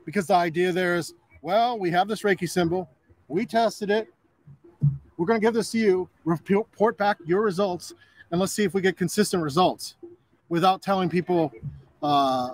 [0.06, 2.90] Because the idea there is, well, we have this Reiki symbol,
[3.30, 4.14] we tested it,
[5.18, 7.94] we're going to give this to you, report back your results,
[8.32, 9.96] and let's see if we get consistent results
[10.50, 11.52] without telling people.
[12.02, 12.52] Uh,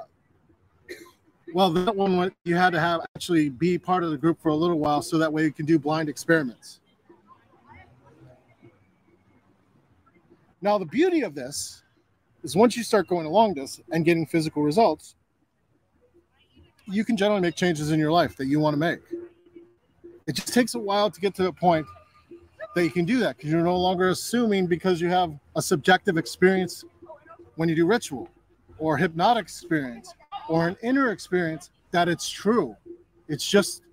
[1.53, 4.55] well, that one you had to have actually be part of the group for a
[4.55, 6.81] little while, so that way you can do blind experiments.
[10.61, 11.83] Now, the beauty of this
[12.43, 15.15] is once you start going along this and getting physical results,
[16.85, 18.99] you can generally make changes in your life that you want to make.
[20.27, 21.85] It just takes a while to get to the point
[22.75, 26.17] that you can do that because you're no longer assuming because you have a subjective
[26.17, 26.83] experience
[27.55, 28.29] when you do ritual
[28.77, 30.13] or hypnotic experience
[30.47, 32.75] or an inner experience that it's true.
[33.27, 33.83] It's just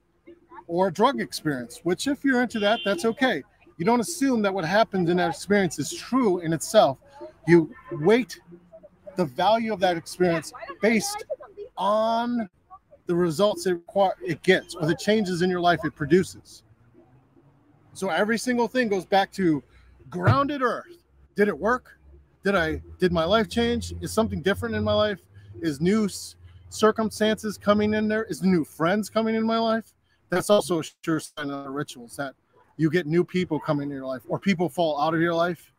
[0.67, 3.43] or a drug experience, which if you're into that, that's okay.
[3.77, 6.99] You don't assume that what happens in that experience is true in itself.
[7.47, 8.41] You weight
[9.17, 11.25] the value of that experience based
[11.77, 12.49] on
[13.07, 13.81] the results it,
[14.25, 16.63] it gets or the changes in your life it produces.
[17.93, 19.63] So every single thing goes back to
[20.11, 20.99] grounded earth.
[21.35, 21.99] Did it work?
[22.45, 23.95] Did I did my life change?
[24.01, 25.19] Is something different in my life?
[25.61, 26.09] Is new
[26.69, 28.25] circumstances coming in there?
[28.25, 29.95] Is new friends coming in my life?
[30.29, 32.35] That's also a sure sign of the rituals that
[32.77, 35.73] you get new people coming in your life or people fall out of your life.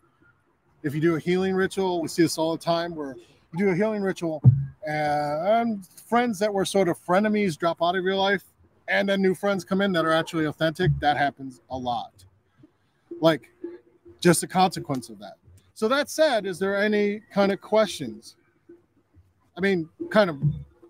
[0.83, 3.15] If you do a healing ritual, we see this all the time where
[3.53, 4.41] you do a healing ritual
[4.87, 8.43] and friends that were sort of frenemies drop out of your life
[8.87, 10.91] and then new friends come in that are actually authentic.
[10.99, 12.13] That happens a lot.
[13.19, 13.51] Like
[14.19, 15.35] just a consequence of that.
[15.73, 18.35] So that said, is there any kind of questions?
[19.55, 20.41] I mean, kind of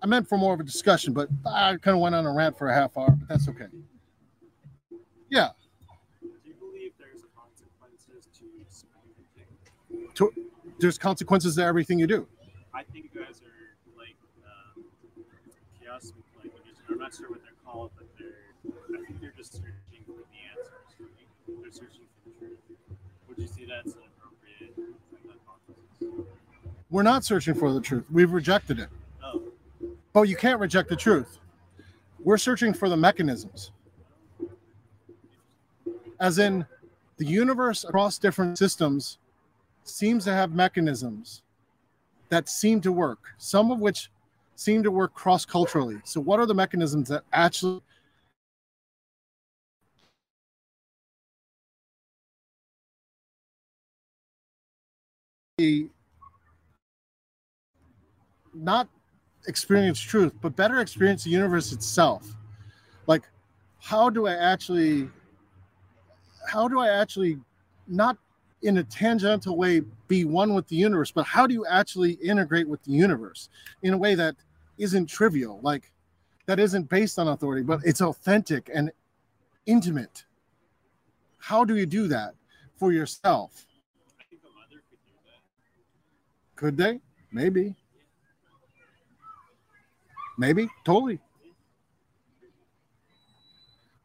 [0.02, 2.58] I meant for more of a discussion, but I kind of went on a rant
[2.58, 3.68] for a half hour, but that's okay.
[5.30, 5.50] Yeah.
[10.18, 10.34] To,
[10.80, 12.28] there's consequences to everything you do.
[12.74, 14.84] I think you guys are like um,
[15.82, 16.12] chaos
[16.44, 16.52] like
[16.90, 20.38] I'm not sure what they're called, but they're I think they're just searching for the
[20.52, 20.74] answers.
[21.48, 22.60] They're searching for the truth.
[23.28, 24.76] Would you see that's an appropriate
[25.28, 26.26] hypothesis?
[26.90, 28.06] We're not searching for the truth.
[28.12, 28.90] We've rejected it.
[29.24, 29.44] Oh.
[30.14, 31.40] But you can't reject the truth.
[32.24, 33.72] We're searching for the mechanisms.
[36.20, 36.66] As in
[37.18, 39.20] the universe across different systems
[39.90, 41.44] seems to have mechanisms
[42.30, 44.10] that seem to work, some of which
[44.56, 46.00] seem to work cross culturally.
[46.04, 47.82] So, what are the mechanisms that actually
[58.54, 58.88] not
[59.48, 62.36] experience truth, but better experience the universe itself?
[63.06, 63.24] Like,
[63.80, 65.10] how do I actually,
[66.52, 67.40] how do I actually
[67.88, 68.18] not
[68.62, 72.68] in a tangential way be one with the universe, but how do you actually integrate
[72.68, 73.50] with the universe
[73.84, 74.36] in a way that
[74.78, 75.60] isn't trivial?
[75.62, 75.92] Like
[76.48, 78.92] that isn't based on authority, but it's authentic and
[79.66, 80.26] intimate.
[81.38, 82.34] How do you do that
[82.78, 83.66] for yourself?
[86.56, 87.00] Could they?
[87.32, 87.76] Maybe.
[90.40, 90.68] Maybe.
[90.84, 91.20] Totally.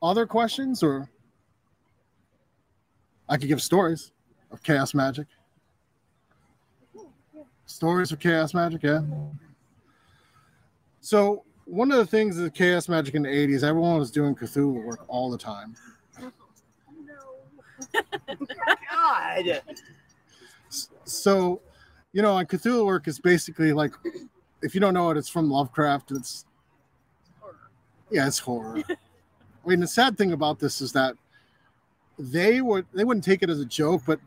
[0.03, 1.09] Other questions or
[3.29, 4.13] I could give stories
[4.53, 5.27] of chaos magic.
[7.67, 9.01] Stories of chaos magic, yeah.
[11.01, 14.85] So one of the things of chaos magic in the 80s, everyone was doing Cthulhu
[14.85, 15.75] work all the time.
[18.91, 19.63] God.
[21.05, 21.61] So,
[22.13, 23.93] you know, on Cthulhu work is basically like
[24.63, 26.13] if you don't know it, it's from Lovecraft.
[26.13, 26.45] It's
[28.11, 28.83] yeah, it's horror.
[28.89, 31.15] I mean, the sad thing about this is that
[32.19, 34.21] they would they wouldn't take it as a joke, but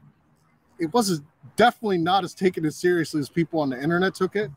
[0.79, 4.51] it wasn't definitely not as taken as seriously as people on the internet took it.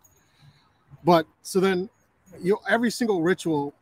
[1.04, 1.88] But so then,
[2.40, 3.74] you know, every single ritual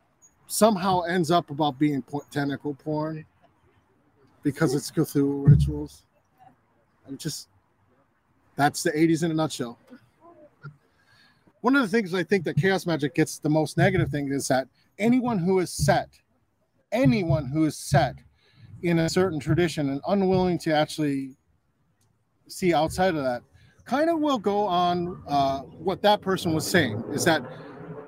[0.47, 3.25] somehow ends up about being tentacle porn
[4.43, 6.03] because it's Cthulhu rituals.
[7.07, 7.49] And just
[8.55, 9.79] that's the 80s in a nutshell.
[11.61, 14.47] One of the things I think that chaos magic gets the most negative thing is
[14.47, 14.67] that
[14.99, 16.09] anyone who is set,
[16.91, 18.15] anyone who is set
[18.83, 21.36] in a certain tradition and unwilling to actually
[22.47, 23.41] see outside of that,
[23.85, 27.41] kind of will go on uh, what that person was saying is that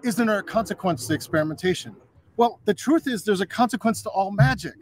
[0.03, 1.95] isn't there a consequence to experimentation?
[2.37, 4.75] Well, the truth is there's a consequence to all magic.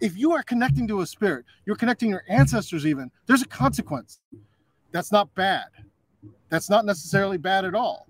[0.00, 4.20] If you are connecting to a spirit, you're connecting your ancestors, even, there's a consequence.
[4.92, 5.66] That's not bad.
[6.48, 8.06] That's not necessarily bad at all.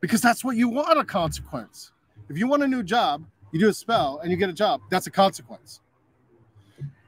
[0.00, 1.92] Because that's what you want a consequence.
[2.28, 4.80] If you want a new job, you do a spell and you get a job,
[4.90, 5.80] that's a consequence.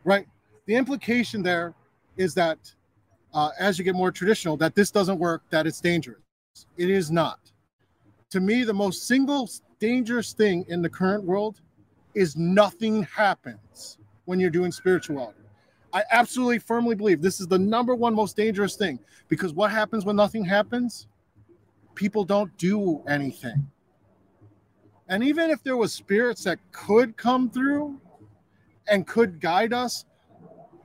[0.05, 0.27] Right?
[0.67, 1.75] The implication there
[2.19, 2.59] is that
[3.33, 6.21] uh, as you get more traditional, that this doesn't work, that it's dangerous.
[6.77, 7.39] It is not.
[8.31, 11.61] To me, the most single dangerous thing in the current world
[12.15, 15.39] is nothing happens when you're doing spirituality.
[15.93, 20.05] I absolutely firmly believe this is the number one most dangerous thing because what happens
[20.05, 21.07] when nothing happens?
[21.95, 23.67] People don't do anything.
[25.09, 27.99] And even if there was spirits that could come through
[28.87, 30.05] and could guide us,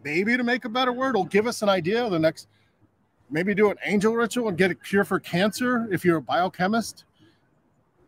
[0.03, 2.47] maybe to make a better word, will give us an idea of the next
[3.31, 7.05] maybe do an angel ritual and get a cure for cancer if you're a biochemist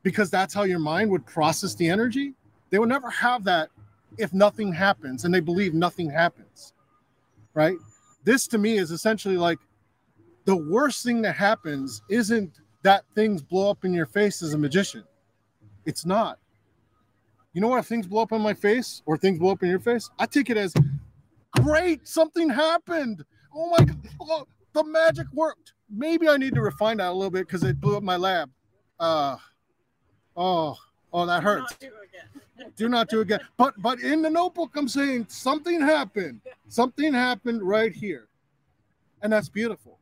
[0.03, 2.34] because that's how your mind would process the energy.
[2.69, 3.69] They would never have that
[4.17, 6.73] if nothing happens and they believe nothing happens
[7.55, 7.77] right?
[8.23, 9.58] This to me is essentially like
[10.43, 14.58] the worst thing that happens isn't that things blow up in your face as a
[14.58, 15.03] magician.
[15.86, 16.38] It's not.
[17.53, 19.69] You know what if things blow up on my face or things blow up in
[19.69, 20.73] your face i take it as
[21.61, 26.97] great something happened oh my god oh, the magic worked maybe i need to refine
[26.97, 28.49] that a little bit because it blew up my lab
[28.99, 29.35] uh
[30.35, 30.75] oh
[31.13, 32.71] oh that hurts Not do again.
[32.75, 33.39] do not do again.
[33.57, 36.41] But but in the notebook, I'm saying something happened.
[36.67, 38.27] Something happened right here.
[39.21, 39.99] And that's beautiful.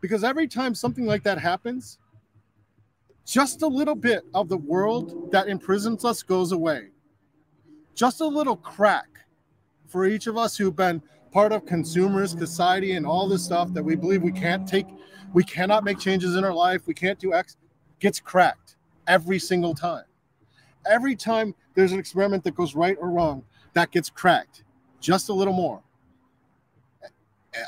[0.00, 1.98] Because every time something like that happens,
[3.24, 6.88] just a little bit of the world that imprisons us goes away.
[7.94, 9.11] Just a little crack
[9.92, 13.82] for each of us who've been part of consumers society and all this stuff that
[13.82, 14.86] we believe we can't take,
[15.32, 17.56] we cannot make changes in our life, we can't do X,
[18.00, 18.76] gets cracked
[19.06, 20.04] every single time
[20.86, 24.64] every time there's an experiment that goes right or wrong, that gets cracked
[25.00, 25.82] just a little more.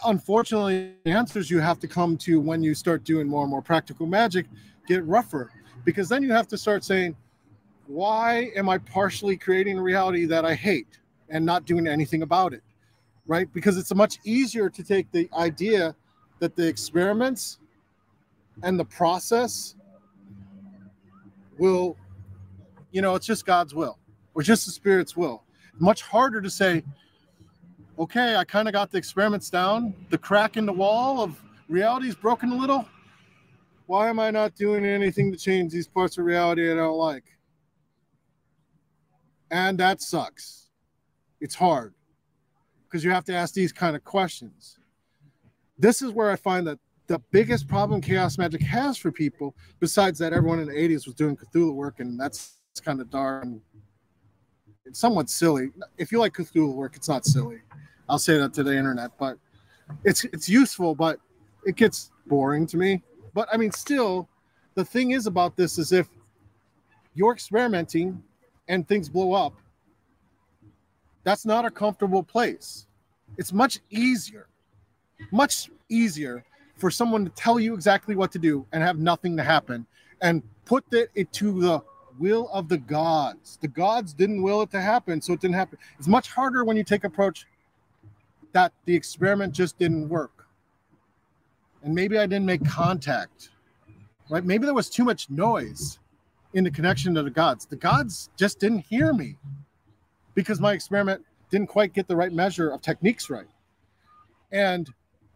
[0.07, 3.63] Unfortunately, the answers you have to come to when you start doing more and more
[3.63, 4.47] practical magic
[4.87, 5.51] get rougher
[5.85, 7.15] because then you have to start saying,
[7.87, 12.53] why am I partially creating a reality that I hate and not doing anything about
[12.53, 12.63] it?
[13.27, 13.53] Right?
[13.53, 15.95] Because it's much easier to take the idea
[16.41, 17.59] that the experiments
[18.63, 19.77] and the process
[21.59, 21.97] will
[22.95, 23.99] you know, it's just God's will
[24.35, 25.43] or just the Spirit's will.
[25.81, 26.85] Much harder to say,
[27.99, 29.93] okay, I kind of got the experiments down.
[30.11, 32.89] The crack in the wall of reality is broken a little.
[33.87, 37.25] Why am I not doing anything to change these parts of reality I don't like?
[39.51, 40.64] And that sucks.
[41.45, 41.93] It's hard
[42.85, 44.79] because you have to ask these kind of questions.
[45.79, 50.19] This is where I find that the biggest problem chaos magic has for people, besides
[50.21, 53.61] that everyone in the 80s was doing Cthulhu work, and that's kind of dark and
[54.87, 55.69] it's somewhat silly.
[55.99, 57.59] If you like Cthulhu work, it's not silly.
[58.09, 59.37] I'll say that to the internet, but
[60.03, 61.21] it's it's useful, but
[61.67, 63.03] it gets boring to me.
[63.35, 64.31] But I mean, still,
[64.77, 66.09] the thing is about this is if
[67.15, 68.23] you're experimenting
[68.69, 69.53] and things blow up,
[71.25, 72.87] that's not a comfortable place.
[73.39, 74.47] It's much easier,
[75.33, 76.45] much easier
[76.77, 79.87] for someone to tell you exactly what to do and have nothing to happen
[80.21, 81.83] and put it to the
[82.19, 83.59] will of the gods.
[83.61, 85.79] The gods didn't will it to happen, so it didn't happen.
[85.99, 87.47] It's much harder when you take approach
[88.53, 90.47] that the experiment just didn't work.
[91.83, 93.51] And maybe I didn't make contact.
[94.31, 94.45] Right?
[94.45, 95.99] Maybe there was too much noise
[96.55, 97.67] in the connection to the gods.
[97.67, 99.37] The gods just didn't hear me
[100.35, 103.47] because my experiment didn't quite get the right measure of techniques right.
[104.53, 104.89] And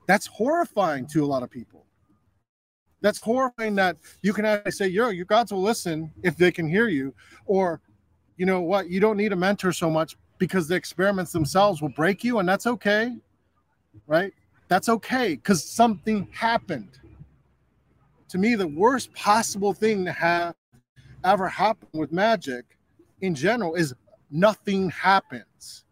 [0.07, 1.85] that's horrifying to a lot of people.
[3.01, 6.69] That's horrifying that you can actually say, yo, your gods will listen if they can
[6.69, 7.15] hear you.
[7.47, 7.81] Or,
[8.37, 11.91] you know what, you don't need a mentor so much because the experiments themselves will
[11.91, 13.17] break you, and that's okay.
[14.07, 14.33] Right?
[14.69, 16.99] That's okay because something happened.
[18.31, 20.55] To me, the worst possible thing to have
[21.25, 22.65] ever happen with magic
[23.21, 23.95] in general is
[24.31, 25.85] nothing happens.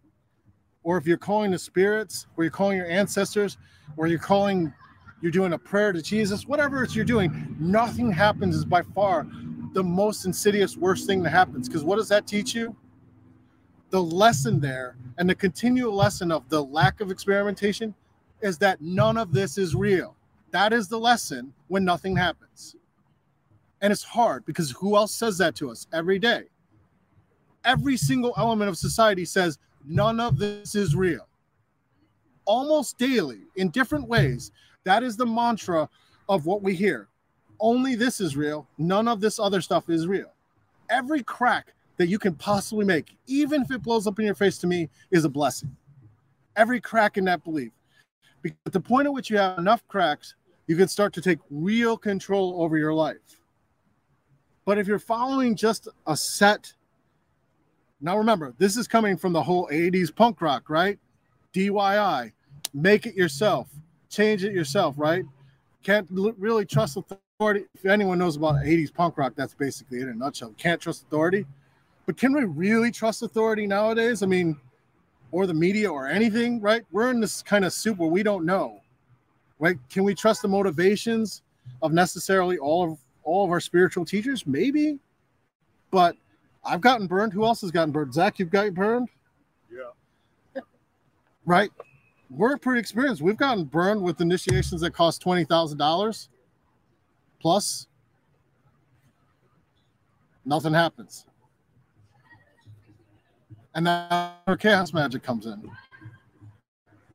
[0.82, 3.58] Or if you're calling the spirits, or you're calling your ancestors,
[3.96, 4.72] or you're calling,
[5.20, 9.26] you're doing a prayer to Jesus, whatever it's you're doing, nothing happens is by far
[9.72, 11.68] the most insidious, worst thing that happens.
[11.68, 12.74] Because what does that teach you?
[13.90, 17.94] The lesson there and the continual lesson of the lack of experimentation
[18.40, 20.16] is that none of this is real.
[20.50, 22.76] That is the lesson when nothing happens.
[23.80, 26.44] And it's hard because who else says that to us every day?
[27.66, 31.26] Every single element of society says none of this is real.
[32.44, 34.52] Almost daily, in different ways,
[34.84, 35.88] that is the mantra
[36.28, 37.08] of what we hear.
[37.58, 38.68] Only this is real.
[38.78, 40.32] None of this other stuff is real.
[40.90, 44.58] Every crack that you can possibly make, even if it blows up in your face
[44.58, 45.76] to me, is a blessing.
[46.54, 47.72] Every crack in that belief.
[48.42, 50.36] Because at the point at which you have enough cracks,
[50.68, 53.40] you can start to take real control over your life.
[54.64, 56.72] But if you're following just a set,
[58.00, 60.98] now remember, this is coming from the whole 80s punk rock, right?
[61.54, 62.32] DIY,
[62.74, 63.68] make it yourself,
[64.10, 65.24] change it yourself, right?
[65.82, 67.64] Can't really trust authority.
[67.74, 70.54] If anyone knows about 80s punk rock, that's basically it in a nutshell.
[70.58, 71.46] Can't trust authority.
[72.04, 74.22] But can we really trust authority nowadays?
[74.22, 74.56] I mean,
[75.32, 76.82] or the media or anything, right?
[76.92, 78.80] We're in this kind of soup where we don't know,
[79.58, 79.76] right?
[79.90, 81.42] Can we trust the motivations
[81.82, 84.46] of necessarily all of all of our spiritual teachers?
[84.46, 84.98] Maybe,
[85.90, 86.16] but
[86.66, 87.32] I've gotten burned.
[87.32, 88.12] Who else has gotten burned?
[88.12, 89.08] Zach, you've gotten burned,
[89.70, 90.62] Yeah.
[91.44, 91.70] right?
[92.28, 93.22] We're pretty experienced.
[93.22, 96.28] We've gotten burned with initiations that cost twenty thousand dollars
[97.40, 97.86] plus.
[100.44, 101.26] Nothing happens,
[103.74, 105.70] and that's where chaos magic comes in.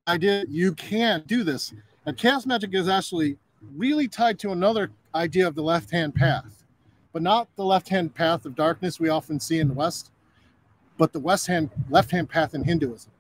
[0.07, 0.49] I did.
[0.49, 1.73] You can do this,
[2.05, 3.37] and chaos magic is actually
[3.75, 6.60] really tied to another idea of the left hand path,
[7.13, 10.11] but not the left hand path of darkness we often see in the West,
[10.97, 13.11] but the west hand left hand path in Hinduism.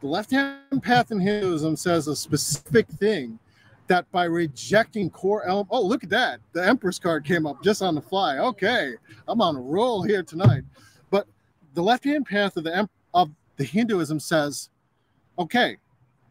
[0.00, 3.38] The left hand path in Hinduism says a specific thing
[3.86, 5.68] that by rejecting core element.
[5.70, 6.40] Oh, look at that!
[6.52, 8.38] The Empress card came up just on the fly.
[8.38, 8.94] Okay,
[9.28, 10.62] I'm on a roll here tonight.
[11.10, 11.26] But
[11.74, 14.70] the left hand path of the of the Hinduism says,
[15.38, 15.76] okay,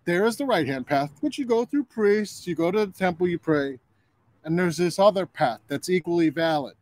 [0.06, 2.92] there is the right hand path, which you go through priests, you go to the
[2.92, 3.78] temple, you pray,
[4.44, 6.74] and there's this other path that's equally valid.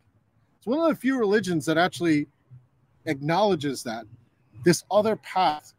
[0.67, 2.27] It's one of the few religions that actually
[3.05, 4.03] acknowledges that
[4.65, 5.73] this other path,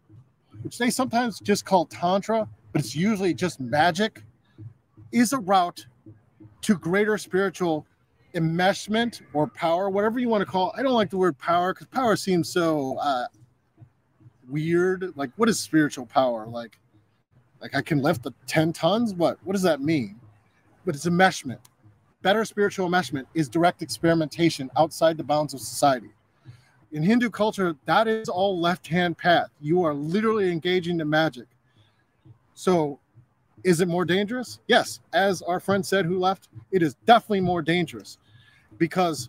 [0.63, 4.23] which they sometimes just call tantra, but it's usually just magic,
[5.13, 5.85] is a route
[6.63, 7.85] to greater spiritual
[8.35, 10.77] enmeshment or power, whatever you want to call it.
[10.79, 13.27] I don't like the word power because power seems so uh,
[14.49, 15.13] weird.
[15.17, 16.47] Like, what is spiritual power?
[16.47, 16.79] Like,
[17.61, 19.13] like I can lift the 10 tons?
[19.13, 19.37] What?
[19.45, 20.19] What does that mean?
[20.87, 21.59] But it's enmeshment.
[22.21, 26.11] Better spiritual enmeshment is direct experimentation outside the bounds of society.
[26.91, 29.51] In Hindu culture, that is all left-hand path.
[29.61, 31.47] You are literally engaging in magic.
[32.55, 32.99] So
[33.63, 34.59] is it more dangerous?
[34.67, 34.99] Yes.
[35.13, 38.19] As our friend said who left, it is definitely more dangerous
[38.79, 39.29] because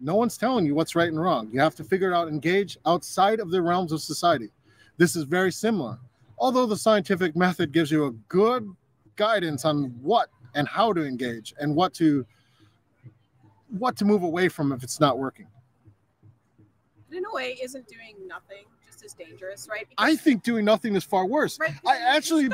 [0.00, 1.50] no one's telling you what's right and wrong.
[1.52, 4.50] You have to figure it out, and engage outside of the realms of society.
[4.96, 5.98] This is very similar.
[6.38, 8.74] Although the scientific method gives you a good
[9.16, 12.26] guidance on what and how to engage and what to
[13.78, 15.46] what to move away from if it's not working.
[17.08, 19.86] But in a way, isn't doing nothing just as dangerous, right?
[19.98, 21.58] I think doing nothing is far worse.
[21.58, 22.50] right, I actually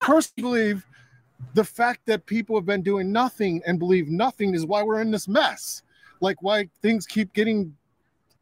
[0.00, 0.86] personally believe
[1.54, 5.10] the fact that people have been doing nothing and believe nothing is why we're in
[5.10, 5.82] this mess.
[6.20, 7.74] Like why things keep getting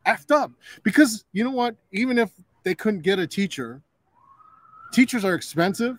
[0.06, 0.52] effed up.
[0.82, 1.76] Because you know what?
[1.92, 2.30] Even if
[2.64, 3.80] they couldn't get a teacher,
[4.92, 5.96] teachers are expensive.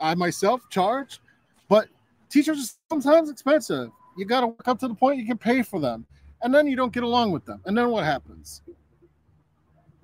[0.00, 1.20] I myself charge,
[2.28, 3.90] teachers are sometimes expensive.
[4.16, 6.06] You got to work up to the point you can pay for them,
[6.42, 8.62] and then you don't get along with them, and then what happens?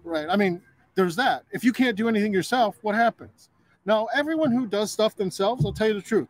[0.02, 0.26] Right?
[0.28, 0.62] I mean,
[0.94, 1.44] there's that.
[1.52, 3.50] If you can't do anything yourself, what happens?
[3.86, 6.28] Now, everyone who does stuff themselves, I'll tell you the truth.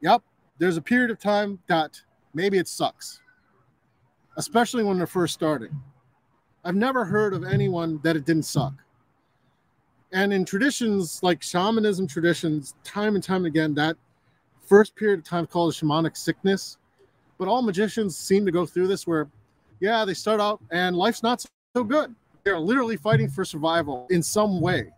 [0.00, 0.22] Yep,
[0.58, 2.00] there's a period of time that
[2.34, 3.20] maybe it sucks.
[4.38, 5.78] especially when they're first starting.
[6.64, 8.72] I've never heard of anyone that it didn't suck.
[10.12, 13.96] And in traditions like shamanism traditions, time and time again, that
[14.68, 16.76] first period of time called shamanic sickness.
[17.38, 19.28] But all magicians seem to go through this where,
[19.80, 21.44] yeah, they start out and life's not
[21.74, 22.14] so good.
[22.44, 24.90] They're literally fighting for survival in some way.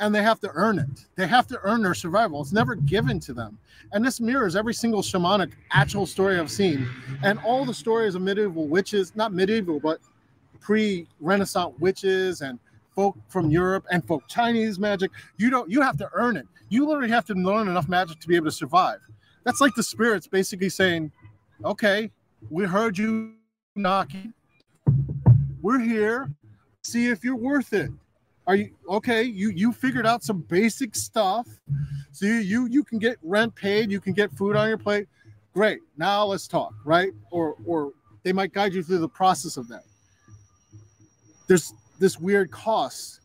[0.00, 1.06] And they have to earn it.
[1.14, 2.40] They have to earn their survival.
[2.40, 3.58] It's never given to them.
[3.92, 6.88] And this mirrors every single shamanic actual story I've seen.
[7.22, 10.00] And all the stories of medieval witches, not medieval, but
[10.60, 12.58] pre Renaissance witches and
[12.94, 15.10] folk from Europe and folk Chinese magic.
[15.36, 16.46] You don't you have to earn it.
[16.68, 18.98] You literally have to learn enough magic to be able to survive.
[19.44, 21.12] That's like the spirits basically saying,
[21.64, 22.10] Okay,
[22.50, 23.34] we heard you
[23.76, 24.32] knocking.
[25.60, 26.30] We're here.
[26.82, 27.90] See if you're worth it.
[28.46, 29.22] Are you okay?
[29.22, 31.46] You you figured out some basic stuff.
[32.10, 35.06] So you you, you can get rent paid, you can get food on your plate.
[35.54, 35.80] Great.
[35.96, 37.12] Now let's talk, right?
[37.30, 37.92] Or or
[38.24, 39.82] they might guide you through the process of that.
[41.46, 41.72] There's
[42.02, 43.20] this weird cost,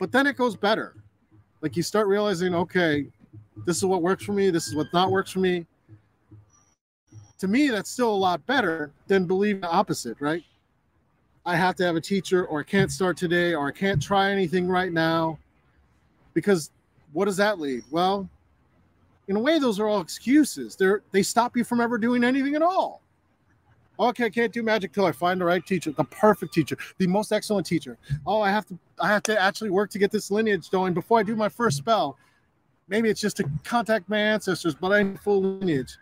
[0.00, 0.96] but then it goes better.
[1.60, 3.06] Like you start realizing, okay,
[3.64, 5.64] this is what works for me, this is what not works for me.
[7.38, 10.42] To me, that's still a lot better than believing the opposite, right?
[11.46, 14.32] I have to have a teacher, or I can't start today, or I can't try
[14.32, 15.38] anything right now.
[16.34, 16.72] Because
[17.12, 17.84] what does that lead?
[17.90, 18.28] Well,
[19.28, 20.74] in a way, those are all excuses.
[20.74, 23.01] They're they stop you from ever doing anything at all.
[24.00, 27.06] Okay, I can't do magic till I find the right teacher, the perfect teacher, the
[27.06, 27.98] most excellent teacher.
[28.26, 31.18] Oh, I have to I have to actually work to get this lineage going before
[31.18, 32.16] I do my first spell.
[32.88, 35.96] Maybe it's just to contact my ancestors, but I need full lineage.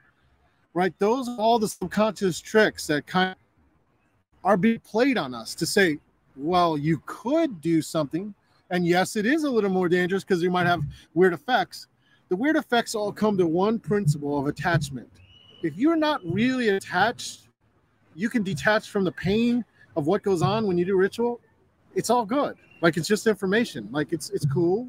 [0.73, 0.95] Right?
[0.99, 3.37] Those are all the subconscious tricks that kind of
[4.45, 5.99] are being played on us to say,
[6.37, 8.35] well, you could do something.
[8.71, 10.83] And yes, it is a little more dangerous because you might have
[11.15, 11.89] weird effects.
[12.29, 15.11] The weird effects all come to one principle of attachment.
[15.63, 17.49] If you're not really attached,
[18.15, 19.65] you can detach from the pain
[19.97, 21.41] of what goes on when you do ritual.
[21.95, 22.57] It's all good.
[22.81, 23.89] Like it's just information.
[23.91, 24.89] Like it's it's cool.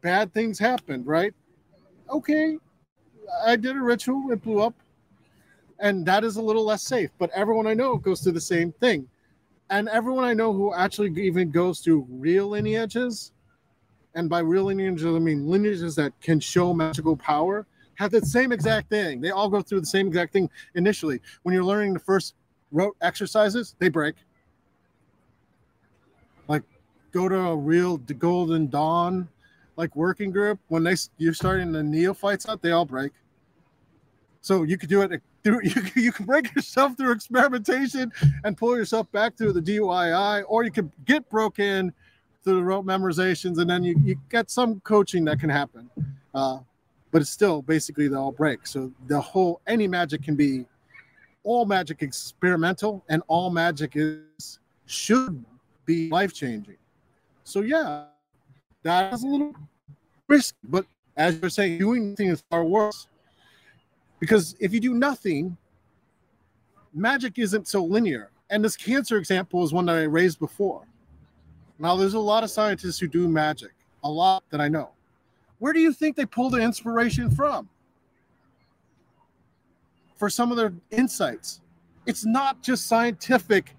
[0.00, 1.34] Bad things happened, right?
[2.10, 2.58] Okay.
[3.44, 4.74] I did a ritual, it blew up
[5.82, 7.10] and that is a little less safe.
[7.18, 9.06] But everyone I know goes through the same thing,
[9.68, 13.32] and everyone I know who actually even goes through real lineages,
[14.14, 17.66] and by real lineages I mean lineages that can show magical power,
[18.02, 19.20] have the same exact thing.
[19.20, 21.20] They all go through the same exact thing initially.
[21.42, 22.34] When you're learning the first
[22.70, 24.16] rote exercises, they break.
[26.48, 26.62] Like
[27.12, 29.28] go to a real Golden Dawn
[29.76, 33.12] like working group when they you're starting the neophytes out, they all break.
[34.42, 38.12] So you could do it through you, you can break yourself through experimentation
[38.44, 41.92] and pull yourself back through the DIY, or you could get broken
[42.44, 45.88] through the rote memorizations, and then you, you get some coaching that can happen.
[46.34, 46.58] Uh,
[47.12, 48.66] but it's still basically they all break.
[48.66, 50.66] So the whole any magic can be
[51.44, 55.44] all magic experimental, and all magic is should
[55.84, 56.76] be life changing.
[57.44, 58.06] So yeah,
[58.82, 59.54] that is a little
[60.28, 60.86] risky, but
[61.16, 63.06] as you're saying, doing anything is far worse.
[64.18, 65.56] Because if you do nothing,
[66.94, 68.30] magic isn't so linear.
[68.50, 70.86] And this cancer example is one that I raised before.
[71.78, 73.72] Now, there's a lot of scientists who do magic,
[74.04, 74.90] a lot that I know.
[75.62, 77.68] Where do you think they pull the inspiration from?
[80.16, 81.60] For some of their insights,
[82.04, 83.76] it's not just scientific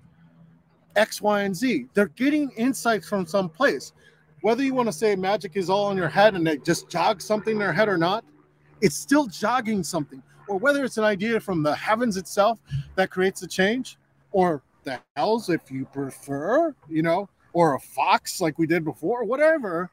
[0.95, 1.87] X, Y, and Z.
[1.93, 3.91] They're getting insights from some place.
[4.43, 7.21] Whether you want to say magic is all in your head and they just jog
[7.21, 8.23] something in their head or not,
[8.79, 12.59] it's still jogging something or whether it's an idea from the heavens itself
[12.95, 13.97] that creates a change,
[14.31, 19.25] or the hells, if you prefer, you know, or a fox like we did before,
[19.25, 19.91] whatever,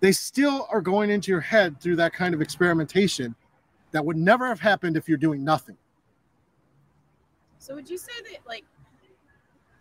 [0.00, 3.34] they still are going into your head through that kind of experimentation
[3.90, 5.76] that would never have happened if you're doing nothing.
[7.58, 8.64] So would you say that like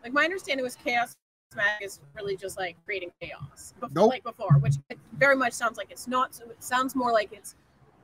[0.04, 1.16] like my understanding was chaos
[1.56, 4.10] magic is really just like creating chaos before, Nope.
[4.10, 6.36] like before, which it very much sounds like it's not.
[6.36, 7.56] So it sounds more like it's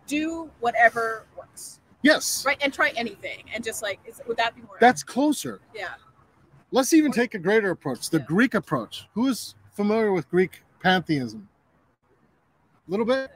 [0.07, 2.57] do whatever works, Yes, right?
[2.61, 4.77] And try anything, and just like is, would that be more?
[4.79, 5.61] that's closer.
[5.73, 5.93] yeah.
[6.71, 8.25] Let's even take a greater approach, the Yeah.
[8.25, 9.07] Greek approach.
[9.13, 11.47] Who is familiar with Greek pantheism?
[12.87, 13.31] A little bit?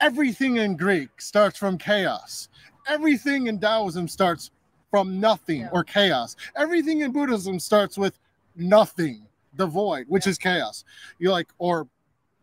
[0.00, 2.48] Everything in Greek starts from chaos.
[2.86, 4.50] Everything in Taoism starts
[4.90, 5.70] from nothing Yeah.
[5.72, 6.36] or chaos.
[6.56, 8.18] Everything in Buddhism starts with
[8.54, 10.30] nothing, the void, which Yeah.
[10.30, 10.84] is chaos.
[11.18, 11.88] You're like, or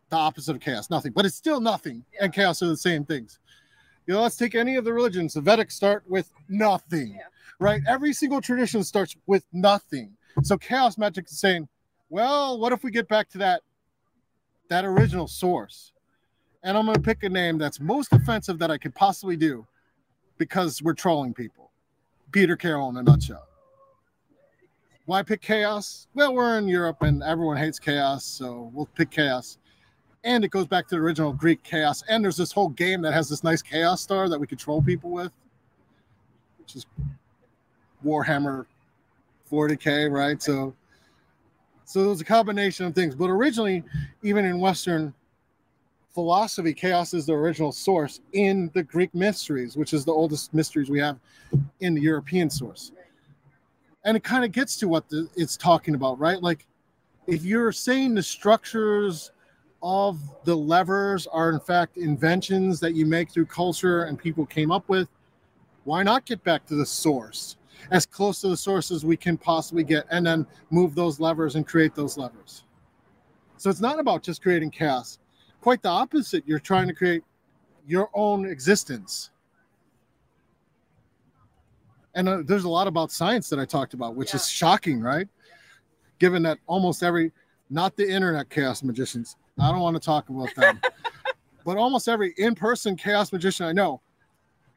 [0.09, 3.39] the opposite of chaos, nothing, but it's still nothing and chaos are the same things.
[4.05, 5.33] You know, let's take any of the religions.
[5.33, 7.21] The Vedic start with nothing, Yeah.
[7.59, 7.81] right?
[7.87, 10.15] Every single tradition starts with nothing.
[10.43, 11.67] So chaos magic is saying,
[12.09, 13.63] well, what if we get back to that
[14.69, 15.91] that original source?
[16.63, 19.65] And I'm going to pick a name that's most offensive that I could possibly do
[20.37, 21.71] because we're trolling people.
[22.31, 23.47] Peter Carroll in a nutshell.
[25.05, 26.07] Why pick chaos?
[26.15, 29.59] Well, we're in Europe and everyone hates chaos, so we'll pick chaos.
[30.23, 32.03] And it goes back to the original Greek chaos.
[32.09, 35.11] And there's this whole game that has this nice chaos star that we control people
[35.11, 35.31] with,
[36.57, 36.87] which is
[38.03, 38.65] Warhammer
[39.51, 40.41] 40k, right?
[40.41, 40.73] So,
[41.85, 43.15] so there's a combination of things.
[43.15, 43.83] But originally,
[44.23, 45.13] even in Western
[46.13, 50.89] philosophy, chaos is the original source in the Greek mysteries, which is the oldest mysteries
[50.89, 51.19] we have
[51.81, 52.91] in the European source.
[54.03, 56.41] And it kind of gets to what the, it's talking about, right?
[56.41, 56.65] Like,
[57.27, 59.31] if you're saying the structures
[59.81, 64.71] of the levers are in fact inventions that you make through culture and people came
[64.71, 65.07] up with,
[65.83, 67.57] why not get back to the source?
[67.91, 71.55] As close to the source as we can possibly get and then move those levers
[71.55, 72.63] and create those levers.
[73.57, 75.19] So it's not about just creating chaos.
[75.61, 76.43] Quite the opposite.
[76.45, 77.23] You're trying to create
[77.87, 79.31] your own existence.
[82.13, 84.37] And uh, there's a lot about science that I talked about, which Yeah.
[84.37, 85.27] is shocking, right?
[86.19, 87.31] Given that almost every,
[87.69, 90.79] not the internet chaos magicians, I don't want to talk about them,
[91.65, 94.01] but almost every in person chaos magician I know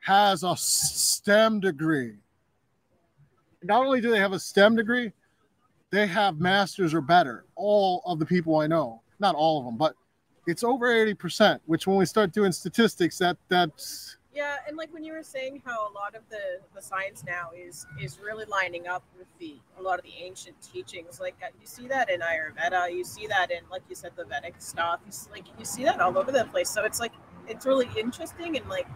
[0.00, 2.16] has a STEM degree
[3.62, 5.12] not only do they have a STEM degree,
[5.90, 7.44] they have masters or better.
[7.56, 9.94] All of the people I know, not all of them, but
[10.46, 15.04] it's over 80%, which when we start doing statistics, that that's Yeah, and like when
[15.04, 18.86] you were saying how a lot of the the science now is is really lining
[18.86, 21.20] up with the a lot of the ancient teachings.
[21.20, 24.24] Like uh, you see that in Ayurveda, you see that in like you said the
[24.24, 25.00] Vedic stuff.
[25.04, 26.70] You see, like you see that all over the place.
[26.70, 27.12] So it's like
[27.46, 28.86] it's really interesting and like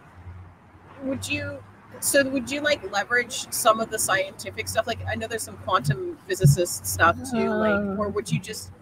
[1.02, 1.62] would you
[2.00, 4.86] so would you like leverage some of the scientific stuff?
[4.86, 8.72] Like i know there's some quantum physicist stuff too like or would you just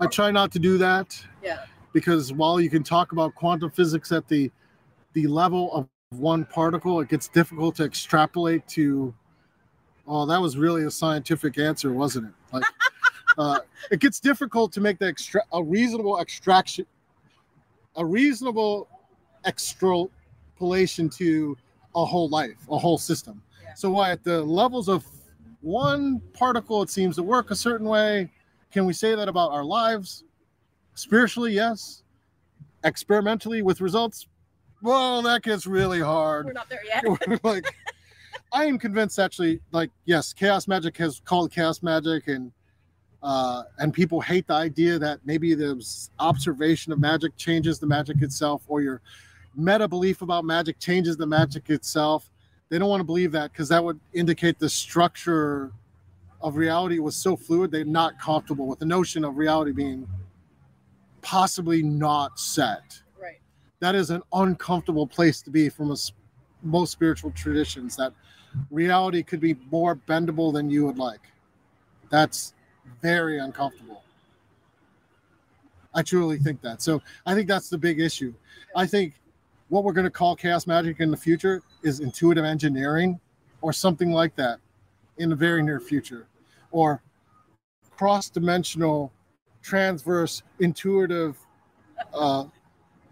[0.00, 1.64] I try not to do that yeah.
[1.92, 4.50] because while you can talk about quantum physics at the
[5.12, 9.14] the level of one particle, it gets difficult to extrapolate to
[10.06, 12.32] oh, that was really a scientific answer, wasn't it?
[12.52, 12.64] Like
[13.38, 16.86] uh, it gets difficult to make the extra a reasonable extraction
[17.96, 18.88] a reasonable
[19.46, 21.56] extrapolation to
[21.94, 23.42] a whole life, a whole system.
[23.62, 23.74] Yeah.
[23.74, 25.04] So why at the levels of
[25.60, 28.30] one particle it seems to work a certain way.
[28.70, 30.24] Can we say that about our lives?
[30.94, 32.02] Spiritually, yes.
[32.84, 34.26] Experimentally with results,
[34.82, 36.44] well, that gets really hard.
[36.44, 37.04] we're not there yet
[37.44, 37.64] like
[38.52, 42.52] I am convinced actually, like, yes, chaos magic has called chaos magic and
[43.22, 45.82] uh, and people hate the idea that maybe the
[46.18, 49.00] observation of magic changes the magic itself, or your
[49.56, 52.30] meta belief about magic changes the magic itself.
[52.68, 55.72] They don't want to believe that because that would indicate the structure
[56.40, 57.70] of reality was so fluid.
[57.70, 60.06] They're not comfortable with the notion of reality being
[61.22, 63.00] possibly not set.
[63.20, 63.38] right
[63.80, 65.96] That is an uncomfortable place to be from a
[66.62, 67.96] most spiritual traditions.
[67.96, 68.12] That
[68.70, 71.20] reality could be more bendable than you would like.
[72.10, 72.54] That's
[73.02, 74.02] very uncomfortable.
[75.94, 76.82] I truly think that.
[76.82, 78.34] So I think that's the big issue.
[78.74, 79.14] I think
[79.68, 83.18] what we're going to call chaos magic in the future is intuitive engineering
[83.60, 84.58] or something like that
[85.18, 86.26] in the very near future.
[86.70, 87.02] Or
[87.96, 89.12] cross dimensional
[89.62, 91.38] transverse intuitive
[92.12, 92.44] uh,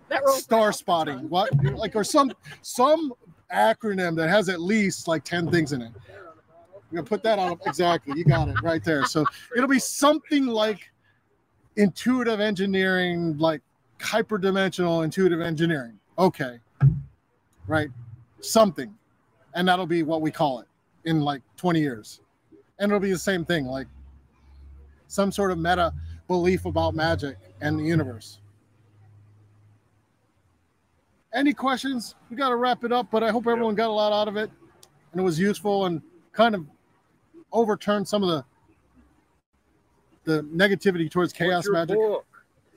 [0.08, 1.28] that rolls right star spotting.
[1.30, 3.12] what like or some some
[3.52, 5.92] acronym that has at least like 10 things in it.
[6.90, 9.06] We're gonna put that on exactly you got it right there.
[9.06, 9.24] So
[9.56, 10.90] it'll be something like
[11.76, 13.62] intuitive engineering like
[13.98, 16.58] hyperdimensional intuitive engineering okay
[17.66, 17.90] right
[18.40, 18.94] something.
[19.54, 20.66] And that'll be what we call it
[21.04, 22.20] in like 20 years.
[22.78, 23.86] And it'll be the same thing like
[25.08, 25.92] some sort of meta
[26.26, 28.38] belief about magic and the universe.
[31.34, 32.14] Any questions?
[32.30, 34.36] We got to wrap it up but i hope everyone got a lot out of
[34.36, 34.50] it
[35.12, 36.02] and it was useful and
[36.32, 36.66] kind of
[37.52, 38.44] overturned some of the
[40.24, 41.96] the negativity towards chaos magic.
[41.96, 42.24] book?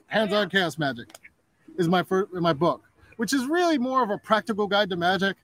[0.07, 1.09] hands-on chaos magic
[1.77, 2.84] is my first my book
[3.18, 5.38] which is really more of a practical guide to magic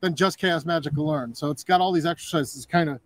[0.00, 3.00] than just chaos magic learn so it's got all these exercises to kind of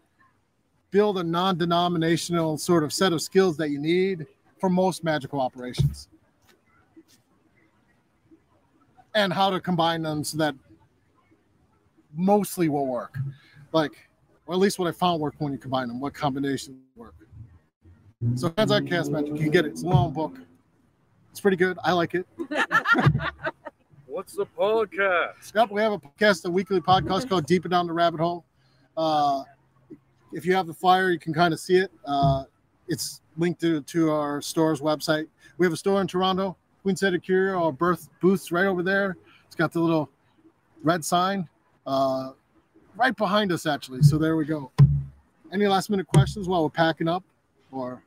[0.91, 4.27] build a non-denominational sort of set of skills that you need
[4.59, 6.09] for most magical operations.
[9.15, 10.55] And how to combine them so that
[12.15, 13.19] mostly will work.
[13.73, 14.09] Like
[14.47, 17.15] or at least what i found work when you combine them what combinations work.
[18.35, 19.73] So hands-on chaos magic you get it.
[19.73, 20.39] It's a long book.
[21.31, 21.79] It's pretty good.
[21.85, 22.27] I like it
[24.17, 25.55] What's the podcast?
[25.55, 28.47] Yep, we have a podcast, a weekly podcast called Deeper Down the Rabbit Hole.
[28.97, 29.43] Uh,
[30.33, 31.93] if you have the flyer, you can kind of see it.
[32.07, 32.45] Uh,
[32.89, 35.27] it's linked to, to our store's website.
[35.59, 39.19] We have a store in Toronto, Queen City Curio, our birth booth's right over there.
[39.45, 40.09] It's got the little
[40.83, 41.47] red sign.
[41.87, 42.31] Uh,
[42.97, 44.01] right behind us, actually.
[44.01, 44.73] So there we go.
[45.53, 47.23] Any last minute questions while we're packing up?
[47.71, 48.03] Or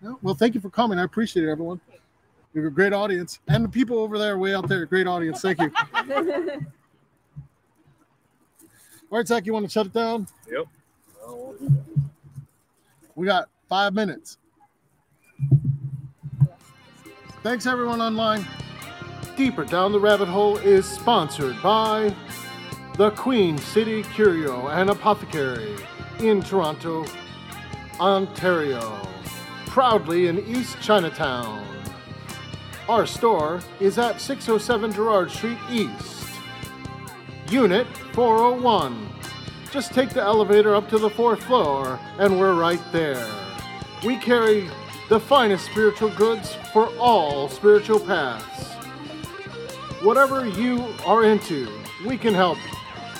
[0.00, 0.18] no?
[0.22, 0.98] well, thank you for coming.
[0.98, 1.78] I appreciate it, everyone.
[2.52, 5.40] You're a great audience, and the people over there, way out there, great audience.
[5.40, 5.70] Thank you.
[9.10, 10.26] All right, Zach, you want to shut it down?
[10.50, 10.66] Yep.
[13.14, 14.38] We got five minutes.
[17.42, 18.46] Thanks, everyone online.
[19.36, 22.14] Deeper Down the Rabbit Hole is sponsored by
[22.96, 25.76] the Queen City Curio and Apothecary
[26.18, 27.06] in Toronto,
[27.98, 29.00] Ontario.
[29.66, 31.64] Proudly in East Chinatown.
[32.90, 36.26] Our store is at 607 Gerrard Street East,
[37.48, 39.08] Unit 401.
[39.70, 43.24] Just take the elevator up to the fourth floor, and we're right there.
[44.04, 44.68] We carry
[45.08, 48.74] the finest spiritual goods for all spiritual paths.
[50.02, 51.68] Whatever you are into,
[52.04, 52.58] we can help.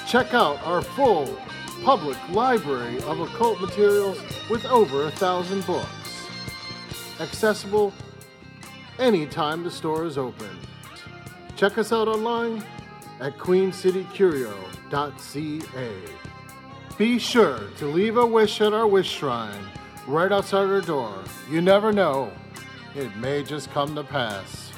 [0.04, 1.40] Check out our full
[1.84, 4.18] public library of occult materials
[4.50, 6.26] with over a thousand books.
[7.20, 7.94] Accessible
[9.00, 10.50] anytime the store is open.
[11.56, 12.62] Check us out online
[13.20, 15.92] at queencitycurio.ca.
[16.98, 19.64] Be sure to leave a wish at our wish shrine
[20.06, 21.18] right outside our door.
[21.50, 22.32] You never know,
[22.94, 24.69] it may just come to pass.